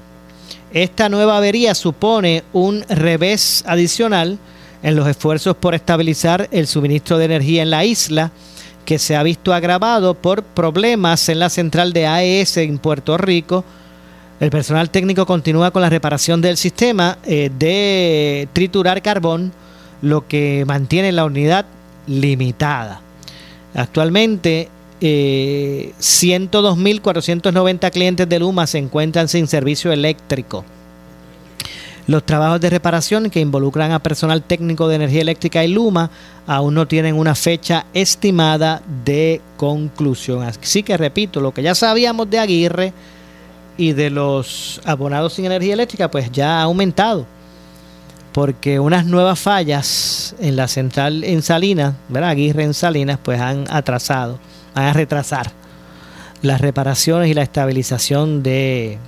[0.72, 4.38] Esta nueva avería supone un revés adicional
[4.82, 8.32] en los esfuerzos por estabilizar el suministro de energía en la isla,
[8.84, 13.64] que se ha visto agravado por problemas en la central de AES en Puerto Rico.
[14.40, 19.52] El personal técnico continúa con la reparación del sistema eh, de triturar carbón,
[20.02, 21.64] lo que mantiene la unidad
[22.06, 23.00] limitada.
[23.74, 24.68] Actualmente,
[25.00, 30.64] eh, 102.490 clientes de Luma se encuentran sin servicio eléctrico.
[32.06, 36.10] Los trabajos de reparación que involucran a personal técnico de energía eléctrica y Luma
[36.46, 40.42] aún no tienen una fecha estimada de conclusión.
[40.42, 42.92] Así que repito, lo que ya sabíamos de Aguirre
[43.78, 47.26] y de los abonados sin energía eléctrica, pues ya ha aumentado
[48.34, 52.30] porque unas nuevas fallas en la central en Salinas, ¿verdad?
[52.30, 54.40] Aguirre en Salinas, pues han atrasado,
[54.74, 55.52] van a retrasar
[56.42, 58.98] las reparaciones y la estabilización de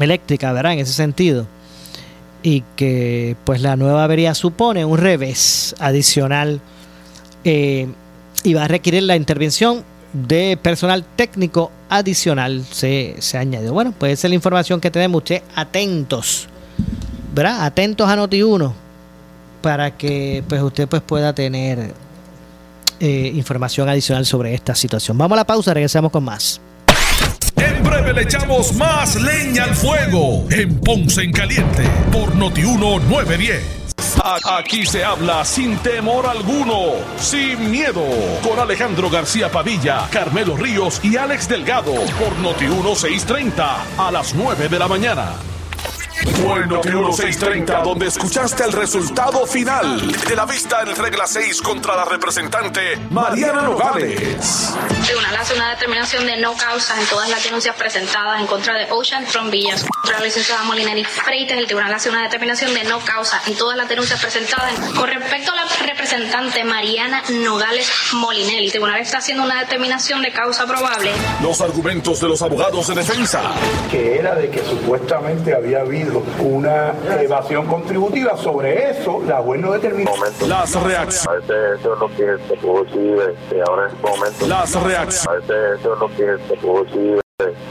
[0.00, 0.72] eléctrica, ¿verdad?
[0.72, 1.46] En ese sentido.
[2.42, 6.60] Y que pues la nueva avería supone un revés adicional
[7.44, 7.86] eh,
[8.42, 13.72] y va a requerir la intervención de personal técnico adicional, se, se añadió.
[13.72, 15.18] Bueno, pues esa es la información que tenemos.
[15.18, 16.48] Usted atentos
[17.34, 17.64] ¿verdad?
[17.64, 18.72] Atentos a Noti1
[19.60, 21.94] para que pues usted pues pueda tener
[23.00, 25.18] eh, información adicional sobre esta situación.
[25.18, 26.60] Vamos a la pausa, regresamos con más.
[27.56, 33.84] En breve le echamos más leña al fuego en Ponce en Caliente por Notiuno 910.
[34.44, 38.04] Aquí se habla sin temor alguno, sin miedo,
[38.42, 44.68] con Alejandro García Padilla, Carmelo Ríos y Alex Delgado por Noti 1630 a las 9
[44.68, 45.32] de la mañana.
[46.44, 51.96] Bueno, que 1630, donde escuchaste el resultado final de la vista en regla 6 contra
[51.96, 54.72] la representante Mariana Nogales.
[54.90, 58.74] El tribunal hace una determinación de no causa en todas las denuncias presentadas en contra
[58.74, 61.58] de Ocean Villas contra la licenciada Molinari Freites.
[61.58, 64.78] El tribunal hace una determinación de no causa en todas las denuncias presentadas.
[64.96, 70.32] Con respecto a la representante Mariana Nogales Molinelli, el tribunal está haciendo una determinación de
[70.32, 71.10] causa probable.
[71.42, 73.42] Los argumentos de los abogados de defensa.
[73.90, 76.03] Que era de que supuestamente había habido
[76.40, 78.36] una evasión contributiva.
[78.36, 80.10] Sobre eso, la juez no determinó.
[80.46, 81.44] Las reacciones.
[81.44, 84.46] Eso es lo que se pudo decir ahora en este momento.
[84.46, 85.44] Las reacciones.
[85.44, 86.56] Eso es lo que se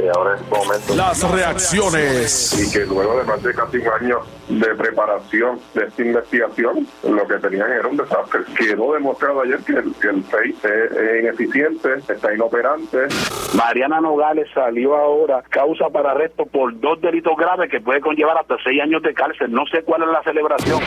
[0.10, 0.96] ahora en este momento.
[0.96, 2.54] Las reacciones.
[2.60, 7.28] Y que luego de más de casi un año de preparación de esta investigación, lo
[7.28, 8.42] que tenían era un desastre.
[8.58, 13.08] Quedó demostrado ayer que el, que el FEI es ineficiente, está inoperante.
[13.56, 18.56] Mariana Nogales salió ahora causa para arresto por dos delitos graves que puede conllevar hasta
[18.64, 19.52] seis años de cárcel.
[19.52, 20.82] No sé cuál es la celebración.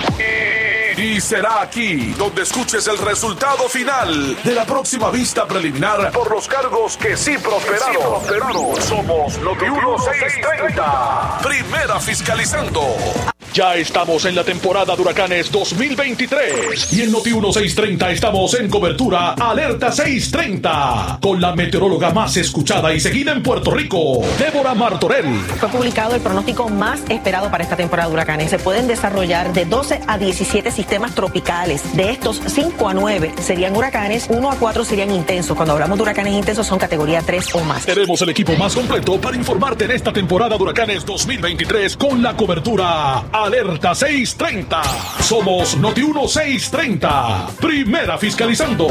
[0.97, 6.49] Y será aquí donde escuches el resultado final de la próxima vista preliminar por los
[6.49, 8.81] cargos que sí prosperaron.
[8.81, 11.39] Somos Noti 1630.
[11.43, 13.36] Primera fiscalizando.
[13.57, 19.31] Ya estamos en la temporada de huracanes 2023 y en Noti 1630 estamos en cobertura
[19.33, 25.41] Alerta 630 con la meteoróloga más escuchada y seguida en Puerto Rico, Débora Martorell.
[25.59, 28.51] Fue publicado el pronóstico más esperado para esta temporada de huracanes.
[28.51, 31.97] Se pueden desarrollar de 12 a 17 sistemas tropicales.
[31.97, 35.57] De estos, 5 a 9 serían huracanes, 1 a 4 serían intensos.
[35.57, 37.87] Cuando hablamos de huracanes intensos son categoría 3 o más.
[37.87, 42.37] Tenemos el equipo más completo para informarte en esta temporada de huracanes 2023 con la
[42.37, 44.83] cobertura Alerta 630.
[45.21, 47.49] Somos Noti 630.
[47.61, 48.89] Primera fiscalizando.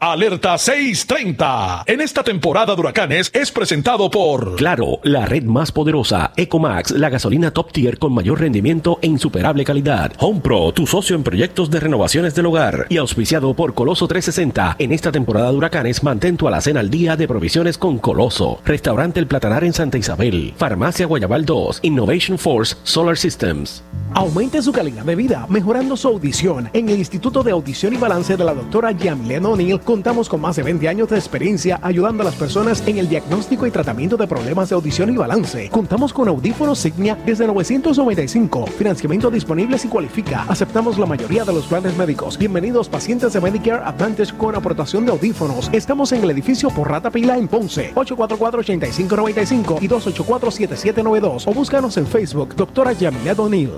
[0.00, 1.84] Alerta 630.
[1.86, 6.32] En esta temporada de huracanes es presentado por Claro, la red más poderosa.
[6.36, 10.12] Ecomax, la gasolina top tier con mayor rendimiento e insuperable calidad.
[10.20, 12.86] Home Pro, tu socio en proyectos de renovaciones del hogar.
[12.88, 14.76] Y auspiciado por Coloso 360.
[14.78, 18.60] En esta temporada de huracanes mantén tu alacena al día de provisiones con Coloso.
[18.64, 20.54] Restaurante El Platanar en Santa Isabel.
[20.56, 21.80] Farmacia Guayabal 2.
[21.82, 23.82] Innovation Force Solar Systems.
[24.18, 26.68] Aumente su calidad de vida mejorando su audición.
[26.72, 30.56] En el Instituto de Audición y Balance de la doctora Yamilene O'Neill contamos con más
[30.56, 34.26] de 20 años de experiencia ayudando a las personas en el diagnóstico y tratamiento de
[34.26, 35.68] problemas de audición y balance.
[35.70, 38.66] Contamos con audífonos Signia desde 995.
[38.66, 40.44] Financiamiento disponible si cualifica.
[40.48, 42.36] Aceptamos la mayoría de los planes médicos.
[42.38, 45.70] Bienvenidos pacientes de Medicare Advantage con aportación de audífonos.
[45.72, 47.94] Estamos en el edificio Porrata Pila en Ponce.
[47.94, 53.77] 844-8595 y 284-7792 o búscanos en Facebook, doctora Yamilene O'Neill.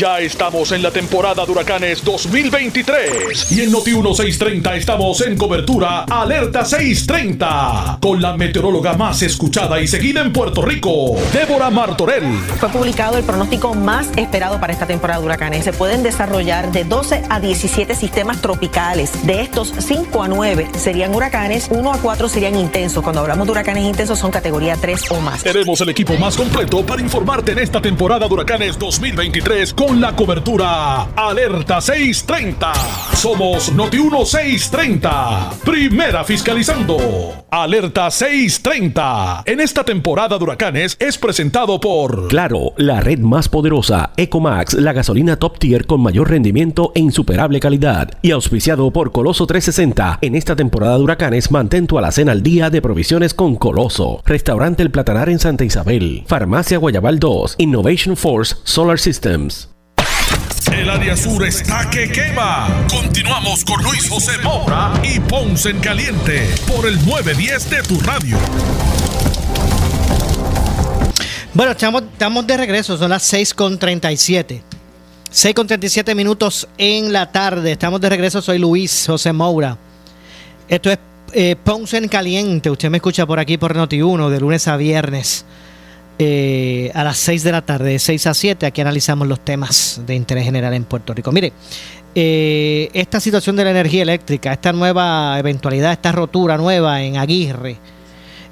[0.00, 6.04] Ya estamos en la temporada de huracanes 2023 y en Noti 1630 estamos en cobertura
[6.04, 12.32] Alerta 630 con la meteoróloga más escuchada y seguida en Puerto Rico, Débora Martorell.
[12.58, 15.64] Fue publicado el pronóstico más esperado para esta temporada de huracanes.
[15.64, 19.26] Se pueden desarrollar de 12 a 17 sistemas tropicales.
[19.26, 23.04] De estos, 5 a 9 serían huracanes, 1 a 4 serían intensos.
[23.04, 25.42] Cuando hablamos de huracanes intensos son categoría 3 o más.
[25.42, 30.14] Tenemos el equipo más completo para informarte en esta temporada de huracanes 2023 con la
[30.14, 32.72] cobertura Alerta 630.
[33.14, 35.50] Somos Noti 630.
[35.64, 36.96] Primera fiscalizando.
[37.50, 39.42] Alerta 630.
[39.46, 44.92] En esta temporada de huracanes es presentado por Claro, la red más poderosa, Ecomax, la
[44.92, 48.10] gasolina top tier con mayor rendimiento e insuperable calidad.
[48.22, 50.18] Y auspiciado por Coloso 360.
[50.20, 54.22] En esta temporada de huracanes mantén tu alacena al día de provisiones con Coloso.
[54.24, 56.24] Restaurante El Platanar en Santa Isabel.
[56.26, 57.56] Farmacia Guayabal 2.
[57.58, 59.70] Innovation Force Solar Systems.
[60.72, 62.68] El área sur está que quema.
[62.88, 68.38] Continuamos con Luis José Moura y Ponce en Caliente por el 910 de tu radio.
[71.52, 74.62] Bueno, estamos, de regreso, son las 6.37.
[75.32, 77.72] 6.37 minutos en la tarde.
[77.72, 79.76] Estamos de regreso, soy Luis José Moura.
[80.68, 80.98] Esto es
[81.32, 82.70] eh, Ponce en Caliente.
[82.70, 85.44] Usted me escucha por aquí por Noti1 de lunes a viernes
[86.22, 88.66] eh, a las 6 de la tarde, de 6 a 7.
[88.66, 91.32] Aquí analizamos los temas de interés general en Puerto Rico.
[91.32, 91.54] Mire,
[92.14, 97.78] eh, esta situación de la energía eléctrica, esta nueva eventualidad, esta rotura nueva en Aguirre,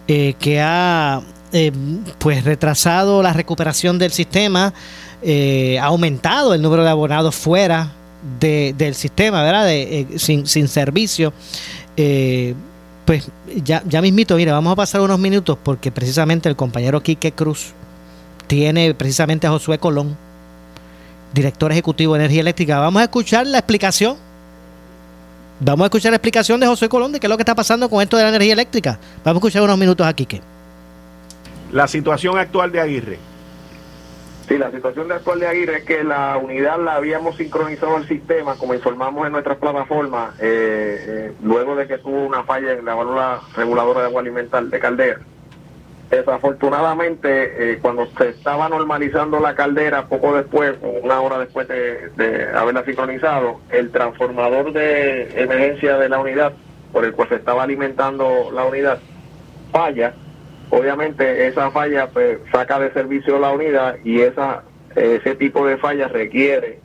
[0.06, 1.20] eh, que ha
[1.52, 1.70] eh,
[2.18, 4.72] pues retrasado la recuperación del sistema,
[5.22, 7.92] eh, ha aumentado el número de abonados fuera
[8.40, 9.66] de- del sistema, ¿verdad?
[9.66, 11.34] De, sin, sin servicio.
[13.08, 13.30] Pues
[13.64, 17.72] ya, ya mismito, mire, vamos a pasar unos minutos porque precisamente el compañero Quique Cruz
[18.48, 20.14] tiene precisamente a Josué Colón,
[21.32, 22.78] director ejecutivo de energía eléctrica.
[22.80, 24.18] Vamos a escuchar la explicación.
[25.58, 27.88] Vamos a escuchar la explicación de Josué Colón de qué es lo que está pasando
[27.88, 28.98] con esto de la energía eléctrica.
[29.24, 30.42] Vamos a escuchar unos minutos a Quique.
[31.72, 33.18] La situación actual de Aguirre.
[34.48, 38.08] Sí, la situación de actual de Aguirre es que la unidad la habíamos sincronizado al
[38.08, 42.86] sistema, como informamos en nuestras plataformas, eh, eh, luego de que tuvo una falla en
[42.86, 45.20] la válvula reguladora de agua alimental de caldera.
[46.08, 52.48] Desafortunadamente, eh, cuando se estaba normalizando la caldera, poco después, una hora después de, de
[52.56, 56.54] haberla sincronizado, el transformador de emergencia de la unidad,
[56.90, 58.98] por el cual se estaba alimentando la unidad,
[59.70, 60.14] falla
[60.70, 64.62] obviamente esa falla pues, saca de servicio la unidad y esa
[64.96, 66.80] ese tipo de falla requiere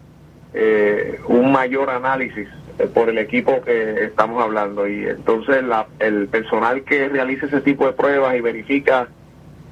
[0.54, 4.88] eh, un mayor análisis eh, por el equipo que estamos hablando.
[4.88, 9.08] Y entonces la- el personal que realiza ese tipo de pruebas y verifica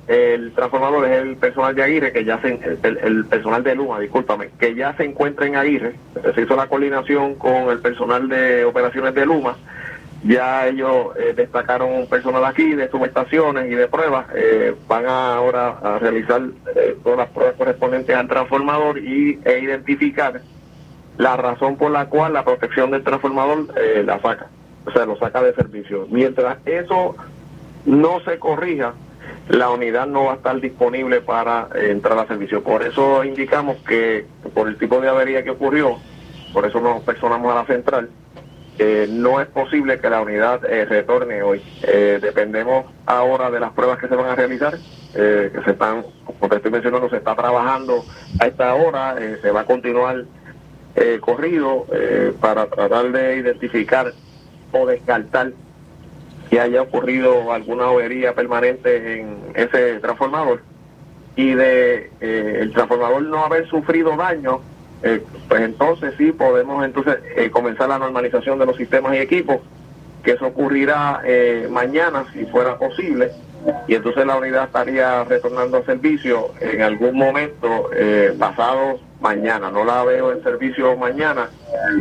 [0.07, 3.99] el transformador es el personal de Aguirre que ya se el, el personal de Luma
[3.99, 5.93] discúlpame que ya se encuentra en Aguirre
[6.33, 9.55] se hizo la coordinación con el personal de operaciones de Luma
[10.23, 14.27] ya ellos eh, destacaron personal aquí de subestaciones y de pruebas.
[14.35, 16.41] eh, van a ahora a realizar
[16.75, 20.41] eh, todas las pruebas correspondientes al transformador y, e identificar
[21.17, 24.47] la razón por la cual la protección del transformador eh, la saca.
[24.85, 26.07] O sea, lo saca de servicio.
[26.09, 27.15] Mientras eso
[27.85, 28.93] no se corrija,
[29.49, 32.63] la unidad no va a estar disponible para entrar a servicio.
[32.63, 35.97] Por eso indicamos que por el tipo de avería que ocurrió,
[36.53, 38.09] por eso nos personamos a la central,
[38.83, 41.61] eh, no es posible que la unidad eh, retorne hoy.
[41.83, 44.73] Eh, dependemos ahora de las pruebas que se van a realizar,
[45.13, 48.03] eh, que se están, como te estoy mencionando, se está trabajando
[48.39, 50.25] a esta hora, eh, se va a continuar
[51.21, 51.85] corrido
[52.41, 54.11] para tratar de identificar
[54.73, 55.53] o descartar
[56.49, 60.61] que haya ocurrido alguna avería permanente en ese transformador
[61.37, 64.59] y de el transformador no haber sufrido daño
[65.03, 69.57] eh, pues entonces sí podemos entonces eh, comenzar la normalización de los sistemas y equipos,
[70.23, 73.31] que eso ocurrirá eh, mañana si fuera posible,
[73.87, 79.69] y entonces la unidad estaría retornando a servicio en algún momento eh, pasado mañana.
[79.71, 81.49] No la veo en servicio mañana,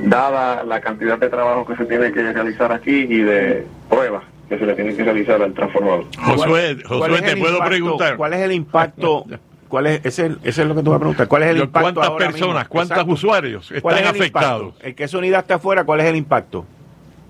[0.05, 4.59] dada la cantidad de trabajo que se tiene que realizar aquí y de pruebas que
[4.59, 6.05] se le tienen que realizar al transformador.
[6.19, 8.17] Josué, ¿Cuál Josué, te puedo impacto- preguntar.
[8.17, 9.25] ¿Cuál es el impacto?
[9.71, 11.29] ¿Cuál es, ese, ese es lo que tú vas a preguntar.
[11.29, 11.85] ¿Cuál es el Yo, impacto?
[11.85, 12.69] ¿cuántas ahora personas, mismo?
[12.69, 13.13] cuántos Exacto.
[13.13, 14.49] usuarios ¿Cuál están es el impacto?
[14.49, 14.75] afectados?
[14.83, 16.67] El que esa unidad está afuera, ¿cuál es el impacto?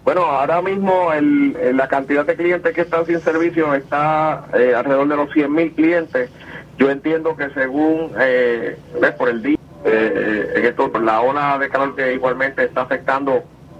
[0.05, 4.73] Bueno, ahora mismo el, el- la cantidad de clientes que están sin servicio está eh,
[4.75, 6.31] alrededor de los 100 mil clientes.
[6.79, 11.69] Yo entiendo que según, eh, ves, por el día, eh, en esto, la ola de
[11.69, 13.35] calor que igualmente está afectando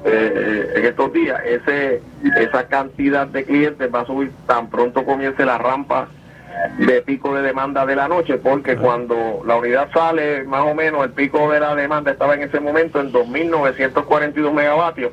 [0.05, 2.03] eh, eh, en estos días, ese
[2.37, 6.09] esa cantidad de clientes va a subir tan pronto comience la rampa
[6.79, 11.05] de pico de demanda de la noche, porque cuando la unidad sale, más o menos
[11.05, 15.13] el pico de la demanda estaba en ese momento en 2.942 megavatios.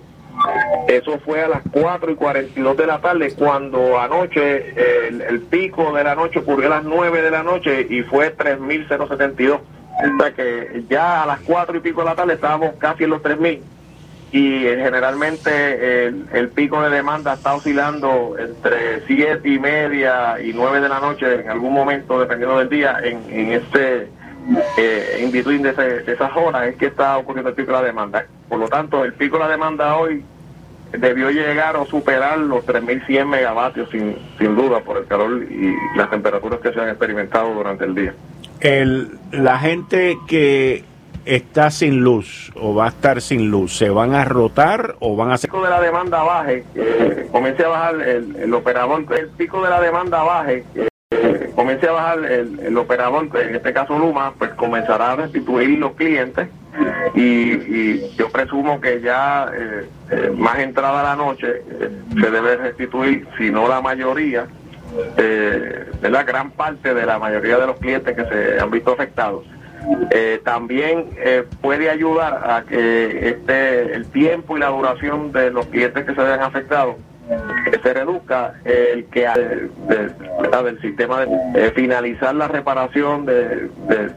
[0.87, 5.93] Eso fue a las 4 y 42 de la tarde, cuando anoche, el, el pico
[5.93, 9.59] de la noche ocurrió a las 9 de la noche y fue 3.072.
[9.59, 13.09] O sea que ya a las 4 y pico de la tarde estábamos casi en
[13.09, 13.61] los 3.000
[14.31, 20.51] y eh, generalmente el, el pico de demanda está oscilando entre siete y media y
[20.53, 24.09] nueve de la noche en algún momento dependiendo del día en, en este
[24.77, 27.77] eh, in between de, ese- de esas horas es que está ocurriendo el pico de
[27.79, 28.25] la demanda.
[28.49, 30.23] Por lo tanto, el pico de la demanda hoy
[30.91, 36.09] debió llegar o superar los 3.100 megavatios sin, sin duda por el calor y las
[36.09, 38.13] temperaturas que se han experimentado durante el día.
[38.61, 40.83] El, la gente que
[41.27, 45.31] está sin luz o va a estar sin luz, ¿se van a rotar o van
[45.31, 45.49] a hacer...
[45.49, 49.69] pico de la demanda baje, eh, comience a bajar el, el operador, el pico de
[49.69, 54.51] la demanda baje, eh, comience a bajar el, el operador, en este caso Luma, pues
[54.51, 56.47] comenzará a restituir los clientes.
[57.15, 63.27] Y, y yo presumo que ya eh, más entrada la noche eh, se debe restituir,
[63.35, 64.45] si no la mayoría,
[65.17, 68.91] eh, de la gran parte de la mayoría de los clientes que se han visto
[68.93, 69.43] afectados.
[70.11, 75.65] Eh, también eh, puede ayudar a que este el tiempo y la duración de los
[75.67, 76.95] clientes que se vean afectados
[77.29, 79.21] eh, se reduzca el que
[79.87, 80.09] de-
[80.63, 81.27] del sistema de
[81.67, 84.11] eh, finalizar la reparación de, de-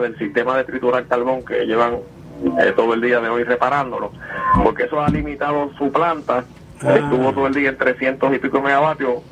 [0.00, 1.98] del sistema de triturar carbón que llevan
[2.60, 4.12] eh, todo el día de hoy reparándolo
[4.62, 6.44] porque eso ha limitado su planta.
[6.82, 9.22] Estuvo todo el día en 300 y pico megavatios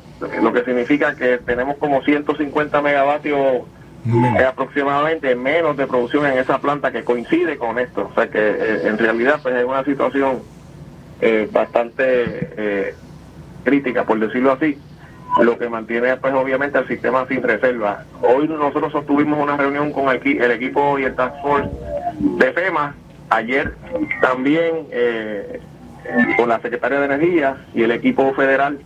[0.41, 3.63] lo que significa que tenemos como 150 megavatios
[4.05, 8.09] eh, aproximadamente menos de producción en esa planta que coincide con esto.
[8.11, 10.41] O sea que eh, en realidad pues es una situación
[11.21, 12.95] eh, bastante eh,
[13.63, 14.77] crítica, por decirlo así,
[15.41, 18.03] lo que mantiene pues obviamente el sistema sin reserva.
[18.21, 21.69] Hoy nosotros sostuvimos una reunión con el, el equipo y el Task Force
[22.19, 22.95] de FEMA,
[23.29, 23.73] ayer
[24.21, 24.87] también
[26.35, 28.79] con la Secretaria de Energía y el equipo federal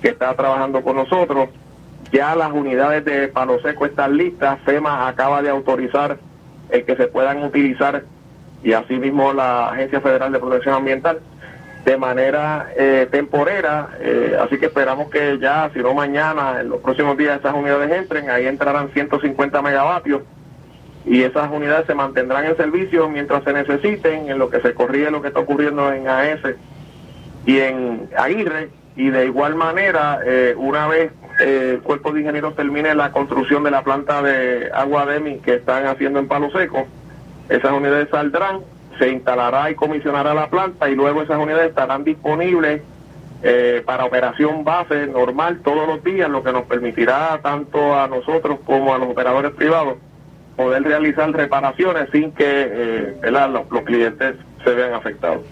[0.00, 1.48] que está trabajando con nosotros.
[2.12, 4.60] Ya las unidades de Palo Seco están listas.
[4.66, 6.18] FEMA acaba de autorizar
[6.68, 8.04] el que se puedan utilizar
[8.62, 11.20] y asimismo la Agencia Federal de Protección Ambiental
[11.86, 13.88] de manera eh, temporera.
[14.00, 17.90] eh, así que esperamos que ya, si no mañana, en los próximos días esas unidades
[17.90, 18.30] entren.
[18.30, 20.22] Ahí entrarán 150 megavatios
[21.04, 25.10] y esas unidades se mantendrán en servicio mientras se necesiten, en lo que se corrige
[25.10, 26.40] lo que está ocurriendo en AES
[27.46, 28.68] y en Aguirre.
[28.94, 31.10] Y de igual manera, eh, una vez
[31.42, 35.54] eh, el cuerpo de ingenieros termine la construcción de la planta de agua DEMI que
[35.54, 36.86] están haciendo en Palo Seco,
[37.48, 38.60] esas unidades saldrán,
[38.98, 42.82] se instalará y comisionará la planta y luego esas unidades estarán disponibles
[43.42, 48.60] eh, para operación base normal todos los días, lo que nos permitirá tanto a nosotros
[48.64, 49.98] como a los operadores privados
[50.56, 53.30] poder realizar reparaciones sin que eh.
[53.30, 55.42] Los, los clientes se vean afectados.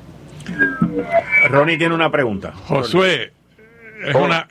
[1.49, 2.53] Ronnie tiene una pregunta.
[2.53, 3.33] Josué,
[4.05, 4.47] es una,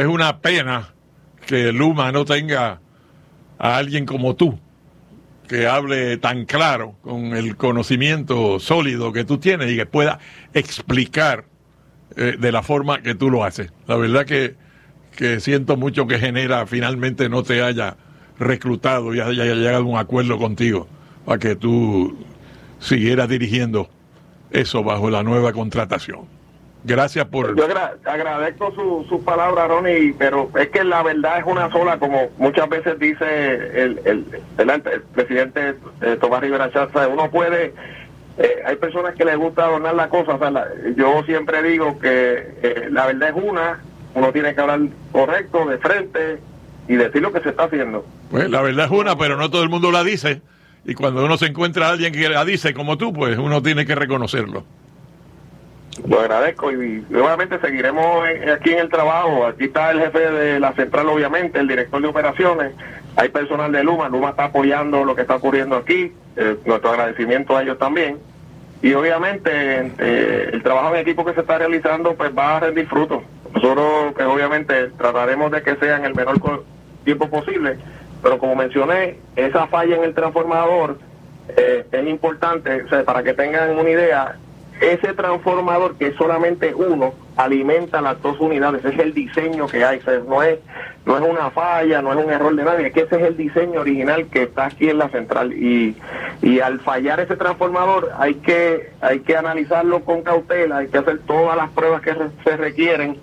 [0.00, 0.94] es- una pena
[1.46, 2.80] que Luma no tenga
[3.58, 4.58] a alguien como tú,
[5.48, 10.18] que hable tan claro, con el conocimiento sólido que tú tienes y que pueda
[10.54, 11.44] explicar
[12.16, 13.72] eh, de la forma que tú lo haces.
[13.86, 14.56] La verdad que,
[15.16, 17.96] que siento mucho que genera finalmente no te haya
[18.38, 20.88] reclutado y haya llegado a un acuerdo contigo
[21.24, 22.16] para que tú
[22.80, 23.90] siguieras dirigiendo
[24.50, 26.39] eso bajo la nueva contratación.
[26.82, 27.54] Gracias por...
[27.56, 31.98] Yo agra- agradezco su- sus palabras, Ronnie, pero es que la verdad es una sola,
[31.98, 34.24] como muchas veces dice el, el,
[34.58, 37.12] el- el presidente eh, Tomás Rivera Chatz, ¿sabe?
[37.12, 37.74] uno puede,
[38.38, 41.98] eh, hay personas que les gusta adornar la cosa, o sea, la- yo siempre digo
[41.98, 43.80] que eh, la verdad es una,
[44.14, 44.80] uno tiene que hablar
[45.12, 46.38] correcto, de frente
[46.88, 48.06] y decir lo que se está haciendo.
[48.30, 50.40] Pues la verdad es una, pero no todo el mundo la dice.
[50.86, 53.84] Y cuando uno se encuentra a alguien que la dice como tú, pues uno tiene
[53.84, 54.64] que reconocerlo.
[56.08, 59.46] Lo agradezco y, obviamente seguiremos aquí en el trabajo.
[59.46, 62.72] Aquí está el jefe de la central, obviamente, el director de operaciones.
[63.16, 64.08] Hay personal de Luma.
[64.08, 66.12] Luma está apoyando lo que está ocurriendo aquí.
[66.36, 68.18] Eh, nuestro agradecimiento a ellos también.
[68.82, 69.50] Y obviamente
[69.98, 73.22] eh, el trabajo en equipo que se está realizando pues va a rendir frutos.
[73.54, 76.64] Nosotros pues, obviamente trataremos de que sea en el menor
[77.04, 77.76] tiempo posible.
[78.22, 80.98] Pero como mencioné, esa falla en el transformador
[81.56, 84.36] eh, es importante, o sea, para que tengan una idea,
[84.80, 89.84] ese transformador que es solamente uno alimenta las dos unidades, ese es el diseño que
[89.84, 90.58] hay, no es
[91.06, 93.36] no es una falla, no es un error de nadie, es que ese es el
[93.36, 95.52] diseño original que está aquí en la central.
[95.52, 95.96] Y,
[96.42, 101.20] y al fallar ese transformador hay que hay que analizarlo con cautela, hay que hacer
[101.20, 102.14] todas las pruebas que
[102.44, 103.18] se requieren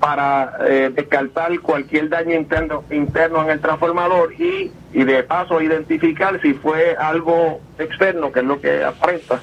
[0.00, 6.40] para eh, descartar cualquier daño interno, interno en el transformador y, y de paso identificar
[6.42, 9.40] si fue algo externo, que es lo que aparenta,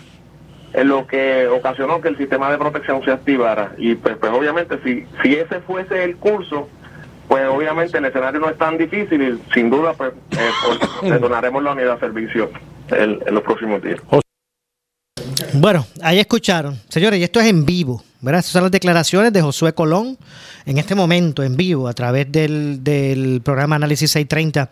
[0.74, 3.74] es lo que ocasionó que el sistema de protección se activara.
[3.78, 6.70] Y pues, pues obviamente si, si ese fuese el curso,
[7.28, 10.80] pues obviamente el escenario no es tan difícil y sin duda pues, eh, pues,
[11.12, 12.50] retornaremos la unidad de servicio
[12.90, 14.02] en, en los próximos días.
[15.54, 16.80] Bueno, ahí escucharon.
[16.90, 18.04] Señores, y esto es en vivo.
[18.22, 18.40] ¿verdad?
[18.40, 20.18] Estas son las declaraciones de Josué Colón
[20.66, 24.70] en este momento, en vivo, a través del, del programa Análisis 630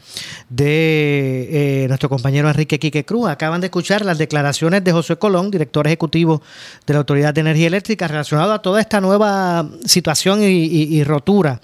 [0.49, 3.27] de eh, nuestro compañero Enrique Quique Cruz.
[3.27, 6.43] Acaban de escuchar las declaraciones de Josué Colón, director ejecutivo
[6.85, 11.59] de la Autoridad de Energía Eléctrica, relacionado a toda esta nueva situación y, rotura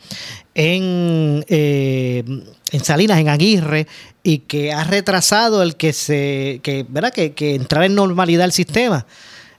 [0.55, 2.23] en, eh,
[2.71, 3.87] en Salinas, en Aguirre,
[4.23, 7.13] y que ha retrasado el que se, que, ¿verdad?
[7.13, 9.05] Que, que entrara en normalidad el sistema.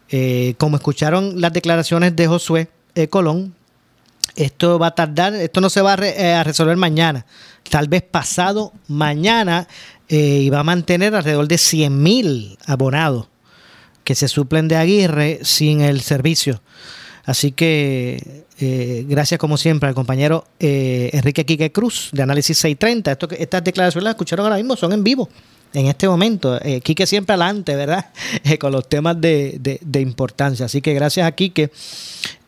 [0.09, 3.55] Eh, como escucharon las declaraciones de Josué eh, Colón,
[4.37, 7.27] esto va a tardar, esto no se va a, eh, a resolver mañana,
[7.71, 9.67] tal vez pasado mañana,
[10.09, 13.27] y va a mantener alrededor de 100 mil abonados
[14.05, 16.63] que se suplen de Aguirre sin el servicio.
[17.25, 23.13] Así que eh, gracias como siempre al compañero eh, Enrique Quique Cruz de Análisis 630.
[23.13, 25.29] Esto, estas declaraciones las escucharon ahora mismo, son en vivo
[25.75, 26.59] en este momento.
[26.63, 28.07] Eh, Quique siempre adelante, ¿verdad?
[28.45, 30.67] Eh, con los temas de, de- de importancia.
[30.67, 31.71] Así que gracias a Quique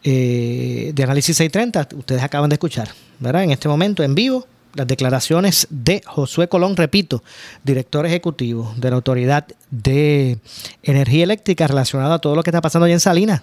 [0.04, 2.88] eh, de Análisis 630, ustedes acaban de escuchar,
[3.18, 3.42] ¿verdad?
[3.44, 7.24] En este momento en vivo las declaraciones de Josué Colón, repito,
[7.64, 10.38] director ejecutivo de la Autoridad de
[10.82, 13.42] Energía Eléctrica relacionado a todo lo que está pasando allá en Salinas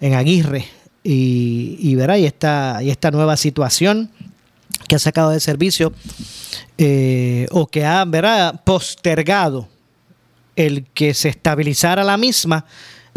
[0.00, 0.64] en Aguirre
[1.02, 4.10] y, y verá y esta, y esta nueva situación
[4.88, 5.92] que ha sacado de servicio
[6.78, 9.68] eh, o que ha verá, postergado
[10.56, 12.64] el que se estabilizara la misma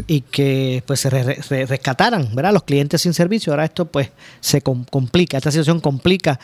[0.07, 2.53] y que pues se re- re- rescataran ¿verdad?
[2.53, 3.53] los clientes sin servicio.
[3.53, 6.39] Ahora esto pues se com- complica, esta situación complica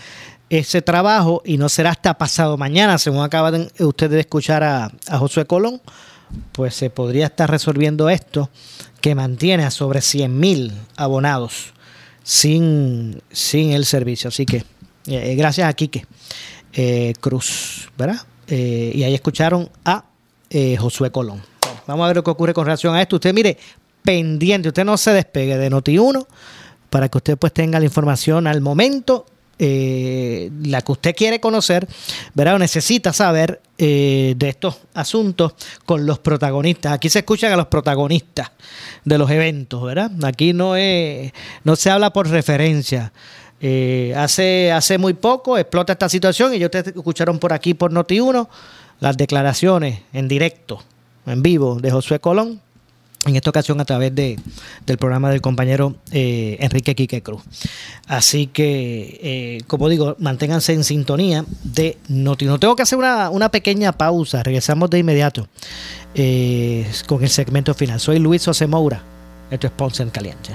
[0.50, 5.18] ese trabajo y no será hasta pasado mañana, según acaban ustedes de escuchar a, a
[5.20, 5.80] Josué Colón,
[6.52, 8.50] pues se podría estar resolviendo esto
[9.02, 11.74] que mantiene a sobre 100 mil abonados
[12.24, 14.28] sin, sin el servicio.
[14.30, 14.64] Así que
[15.08, 16.06] eh, gracias a Quique
[16.74, 18.22] eh, Cruz, ¿verdad?
[18.48, 20.06] Eh, y ahí escucharon a
[20.50, 21.42] eh, Josué Colón.
[21.88, 23.16] Vamos a ver lo que ocurre con relación a esto.
[23.16, 23.58] Usted mire,
[24.04, 26.26] pendiente, usted no se despegue de Noti1
[26.90, 29.26] para que usted pues tenga la información al momento
[29.62, 31.86] eh, la que usted quiere conocer,
[32.34, 32.56] ¿verdad?
[32.56, 35.54] O necesita saber eh, de estos asuntos
[35.86, 36.94] con los protagonistas.
[36.94, 38.52] Aquí se escuchan a los protagonistas
[39.04, 40.12] de los eventos, ¿verdad?
[40.24, 41.34] Aquí no, es,
[41.66, 43.12] no se habla por referencia.
[43.60, 47.92] Eh, hace, hace muy poco explota esta situación y yo ustedes escucharon por aquí por
[47.92, 48.48] Noti1
[49.02, 50.82] las declaraciones en directo,
[51.26, 52.62] en vivo de Josué Colón,
[53.26, 54.40] en esta ocasión a través de,
[54.86, 57.42] del programa del compañero eh, Enrique Quique Cruz.
[58.08, 62.60] Así que, eh, como digo, manténganse en sintonía de Noti1.
[62.60, 65.48] Tengo que hacer una, una pequeña pausa, regresamos de inmediato
[66.16, 68.00] eh, con el segmento final.
[68.00, 69.04] Soy Luis José Moura,
[69.52, 70.52] esto es Ponce en Caliente.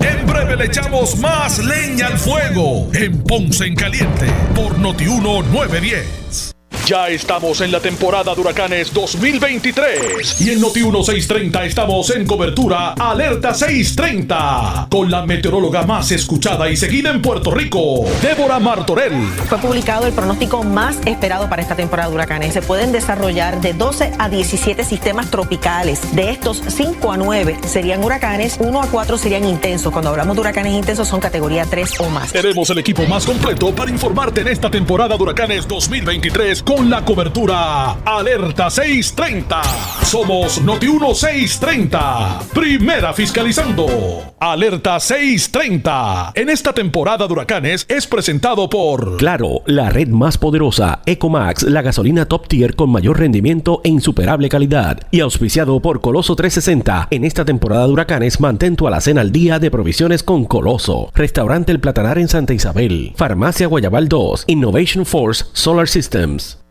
[0.00, 6.53] En breve le echamos más leña al fuego en Ponce en Caliente por Notiuno 910.
[6.86, 12.92] Ya estamos en la temporada de huracanes 2023 y en Noti 1630 estamos en cobertura
[12.92, 19.14] Alerta 630 con la meteoróloga más escuchada y seguida en Puerto Rico, Débora Martorell.
[19.48, 22.52] Fue publicado el pronóstico más esperado para esta temporada de huracanes.
[22.52, 26.14] Se pueden desarrollar de 12 a 17 sistemas tropicales.
[26.14, 29.90] De estos, 5 a 9 serían huracanes, 1 a 4 serían intensos.
[29.90, 32.30] Cuando hablamos de huracanes intensos son categoría 3 o más.
[32.30, 37.04] Tenemos el equipo más completo para informarte en esta temporada de huracanes 2023 con la
[37.04, 39.62] cobertura Alerta 630.
[40.02, 42.40] Somos Noti 630.
[42.52, 44.34] Primera fiscalizando.
[44.38, 46.32] Alerta 630.
[46.34, 51.82] En esta temporada de huracanes es presentado por Claro, la red más poderosa, Ecomax, la
[51.82, 55.06] gasolina top tier con mayor rendimiento e insuperable calidad.
[55.10, 57.08] Y auspiciado por Coloso 360.
[57.10, 61.10] En esta temporada de huracanes, mantén tu alacena al día de provisiones con Coloso.
[61.14, 63.12] Restaurante El Platanar en Santa Isabel.
[63.16, 64.44] Farmacia Guayabal 2.
[64.48, 66.63] Innovation Force Solar Systems.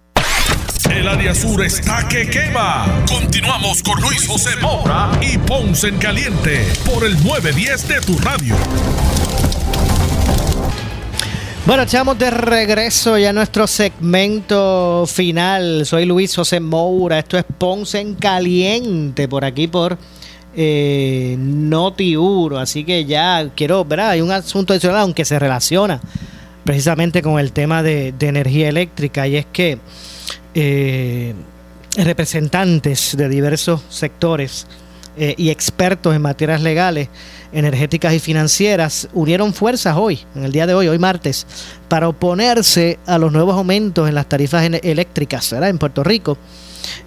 [0.91, 2.85] El área sur está que quema.
[3.07, 8.55] Continuamos con Luis José Moura y Ponce en Caliente por el 910 de tu radio.
[11.65, 15.85] Bueno, echamos de regreso ya a nuestro segmento final.
[15.85, 17.19] Soy Luis José Moura.
[17.19, 19.97] Esto es Ponce en Caliente por aquí por
[20.55, 22.57] eh, Noti 1.
[22.57, 24.09] Así que ya quiero, ¿verdad?
[24.11, 26.01] Hay un asunto adicional, aunque se relaciona
[26.65, 29.79] precisamente con el tema de energía eléctrica, y es que
[30.53, 31.33] eh,
[31.97, 34.67] representantes de diversos sectores
[35.15, 37.09] eh, y expertos en materias legales,
[37.51, 41.45] energéticas y financieras unieron fuerzas hoy, en el día de hoy, hoy martes,
[41.87, 46.37] para oponerse a los nuevos aumentos en las tarifas eléctricas en Puerto Rico.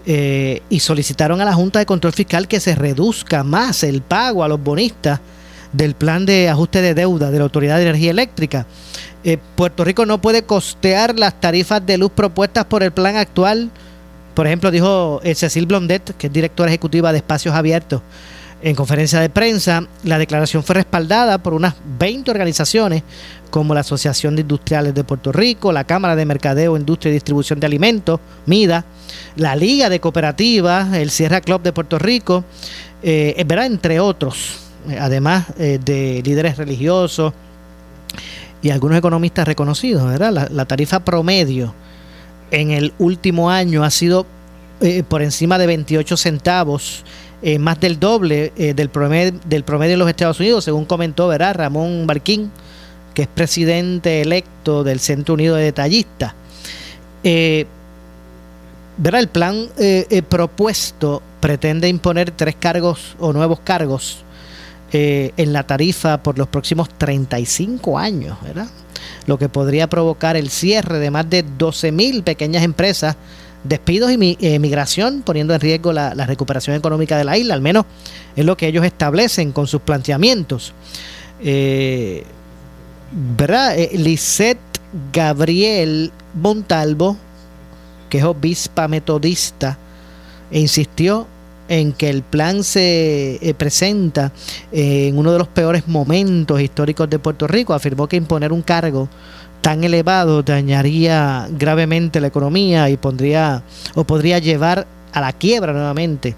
[0.06, 4.42] eh, y solicitaron a la Junta de Control Fiscal que se reduzca más el pago
[4.42, 5.20] a los bonistas
[5.72, 8.66] del plan de ajuste de deuda de la Autoridad de Energía Eléctrica.
[9.26, 13.72] Eh, Puerto Rico no puede costear las tarifas de luz propuestas por el plan actual.
[14.34, 18.02] Por ejemplo, dijo eh, Cecil Blondet, que es directora ejecutiva de Espacios Abiertos,
[18.62, 23.02] En conferencia de prensa, la declaración fue respaldada por unas 20 organizaciones
[23.50, 27.58] como la Asociación de Industriales de Puerto Rico, la Cámara de Mercadeo, Industria y Distribución
[27.58, 28.84] de Alimentos, MIDA,
[29.34, 32.44] la Liga de Cooperativas, el Sierra Club de Puerto Rico,
[33.02, 33.66] eh, ¿verdad?
[33.66, 34.60] entre otros,
[35.00, 37.34] además eh, de líderes religiosos
[38.66, 40.08] y algunos economistas reconocidos.
[40.08, 40.48] ¿verdad?
[40.50, 41.72] La, tarifa promedio
[42.50, 44.26] en el último año ha sido
[44.80, 47.04] eh, por encima de 28 centavos
[47.42, 51.28] eh, más del doble eh, del, promedio, del promedio de los Estados Unidos, según comentó
[51.28, 51.54] ¿verdad?
[51.54, 52.50] Ramón Barquín,
[53.14, 56.34] que es presidente electo del Centro Unido de Detallistas.
[57.22, 59.20] ¿verdad?
[59.20, 59.68] El plan
[60.28, 64.24] propuesto pretende imponer tres cargos o nuevos cargos
[64.92, 68.68] en la tarifa por los próximos 35 años, ¿verdad?
[69.26, 73.16] lo que podría provocar el cierre de más de 12 mil pequeñas empresas
[73.64, 77.84] despidos y eh, migración, poniendo en riesgo la, recuperación económica de la isla, al menos
[78.36, 80.72] es lo que ellos establecen con sus planteamientos.
[81.42, 82.24] Eh.
[83.38, 84.58] Eh, Lisette
[85.12, 87.16] Gabriel Montalvo,
[88.08, 89.78] que es obispa metodista,
[90.50, 91.26] insistió
[91.68, 94.32] en que el plan se presenta
[94.72, 97.74] en uno de los peores momentos históricos de Puerto Rico.
[97.74, 99.08] Afirmó que imponer un cargo
[99.66, 103.64] tan elevado dañaría gravemente la economía y pondría
[103.96, 106.36] o podría llevar a la quiebra nuevamente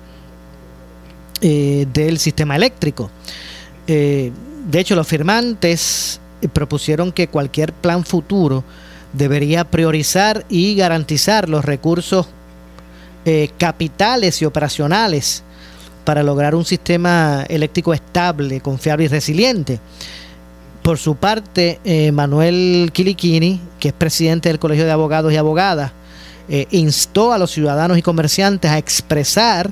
[1.42, 3.10] eh, del sistema eléctrico.
[3.86, 4.32] Eh,
[4.66, 6.20] de hecho, los firmantes
[6.54, 8.64] propusieron que cualquier plan futuro
[9.12, 12.28] debería priorizar y garantizar los recursos
[13.30, 15.42] eh, capitales y operacionales
[16.02, 19.80] para lograr un sistema eléctrico estable, confiable y resiliente.
[20.82, 25.92] Por su parte, eh, Manuel Kiliquini, que es presidente del Colegio de Abogados y Abogadas,
[26.48, 29.70] eh, instó a los ciudadanos y comerciantes a expresar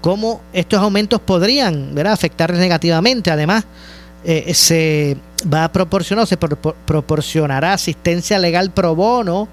[0.00, 3.30] cómo estos aumentos podrían afectarles negativamente.
[3.30, 3.64] Además,
[4.52, 5.16] se
[5.52, 9.48] va a proporcionar, se proporcionará asistencia legal pro bono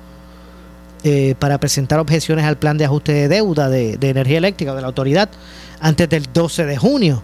[1.40, 4.88] para presentar objeciones al plan de ajuste de deuda de, de energía eléctrica de la
[4.88, 5.30] autoridad
[5.80, 7.24] antes del 12 de junio.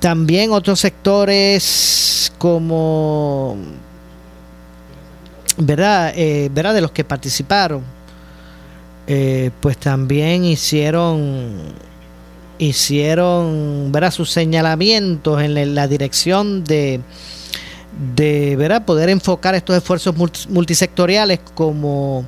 [0.00, 3.56] También otros sectores como,
[5.56, 6.12] ¿verdad?
[6.16, 6.74] Eh, ¿verdad?
[6.74, 7.82] De los que participaron,
[9.06, 11.74] eh, pues también hicieron,
[12.58, 14.10] hicieron, ¿verdad?
[14.10, 17.00] Sus señalamientos en la dirección de,
[18.14, 18.84] de, ¿verdad?
[18.84, 20.14] Poder enfocar estos esfuerzos
[20.48, 22.26] multisectoriales como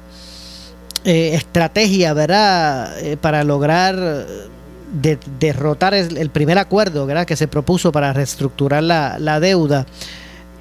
[1.05, 2.93] eh, estrategia, ¿verdad?
[3.21, 4.27] para lograr
[4.93, 9.87] de derrotar el, primer acuerdo que se propuso para reestructurar la, deuda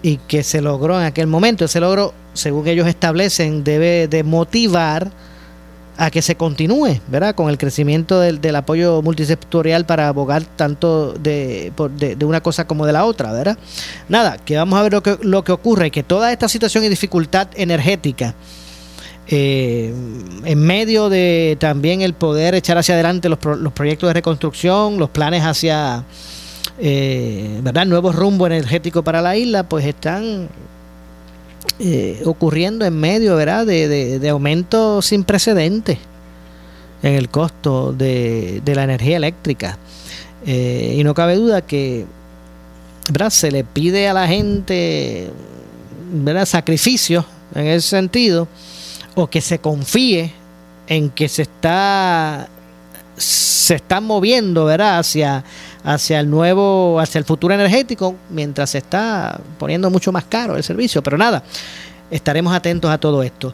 [0.01, 1.65] y que se logró en aquel momento.
[1.65, 5.11] Ese logro, según ellos establecen, debe de motivar
[5.97, 7.35] a que se continúe, ¿verdad?
[7.35, 12.85] Con el crecimiento del, del apoyo multisectorial para abogar tanto de, de, una cosa como
[12.85, 13.57] de la otra, ¿verdad?
[14.09, 16.89] Nada, que vamos a ver lo que, lo que ocurre, que toda esta situación y
[16.89, 18.35] dificultad energética
[19.27, 19.91] eh,
[20.43, 25.09] en medio de también el poder echar hacia adelante los, los proyectos de reconstrucción, los
[25.09, 26.03] planes hacia
[26.77, 27.85] eh, ¿verdad?
[27.85, 30.49] nuevo rumbo energético para la isla, pues están
[31.79, 33.65] eh, ocurriendo en medio ¿verdad?
[33.65, 35.97] De, de, de aumentos sin precedentes
[37.03, 39.77] en el costo de, de la energía eléctrica.
[40.45, 42.05] Eh, y no cabe duda que
[43.09, 43.29] ¿verdad?
[43.29, 45.29] se le pide a la gente
[46.11, 46.45] ¿verdad?
[46.45, 48.47] sacrificios en ese sentido
[49.15, 50.33] o que se confíe
[50.87, 52.47] en que se está
[53.17, 54.99] se están moviendo ¿verdad?
[54.99, 55.43] hacia
[55.85, 60.63] hacia el nuevo hacia el futuro energético mientras se está poniendo mucho más caro el
[60.63, 61.43] servicio pero nada
[62.09, 63.53] estaremos atentos a todo esto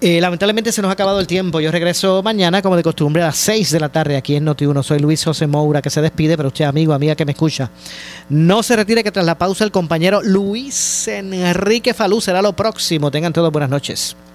[0.00, 1.60] eh, lamentablemente se nos ha acabado el tiempo.
[1.60, 4.82] Yo regreso mañana, como de costumbre, a las 6 de la tarde aquí en Noti1.
[4.82, 7.70] Soy Luis José Moura, que se despide, pero usted, amigo, amiga que me escucha,
[8.28, 13.12] no se retire que tras la pausa el compañero Luis Enrique Falú será lo próximo.
[13.12, 14.16] Tengan todos buenas noches.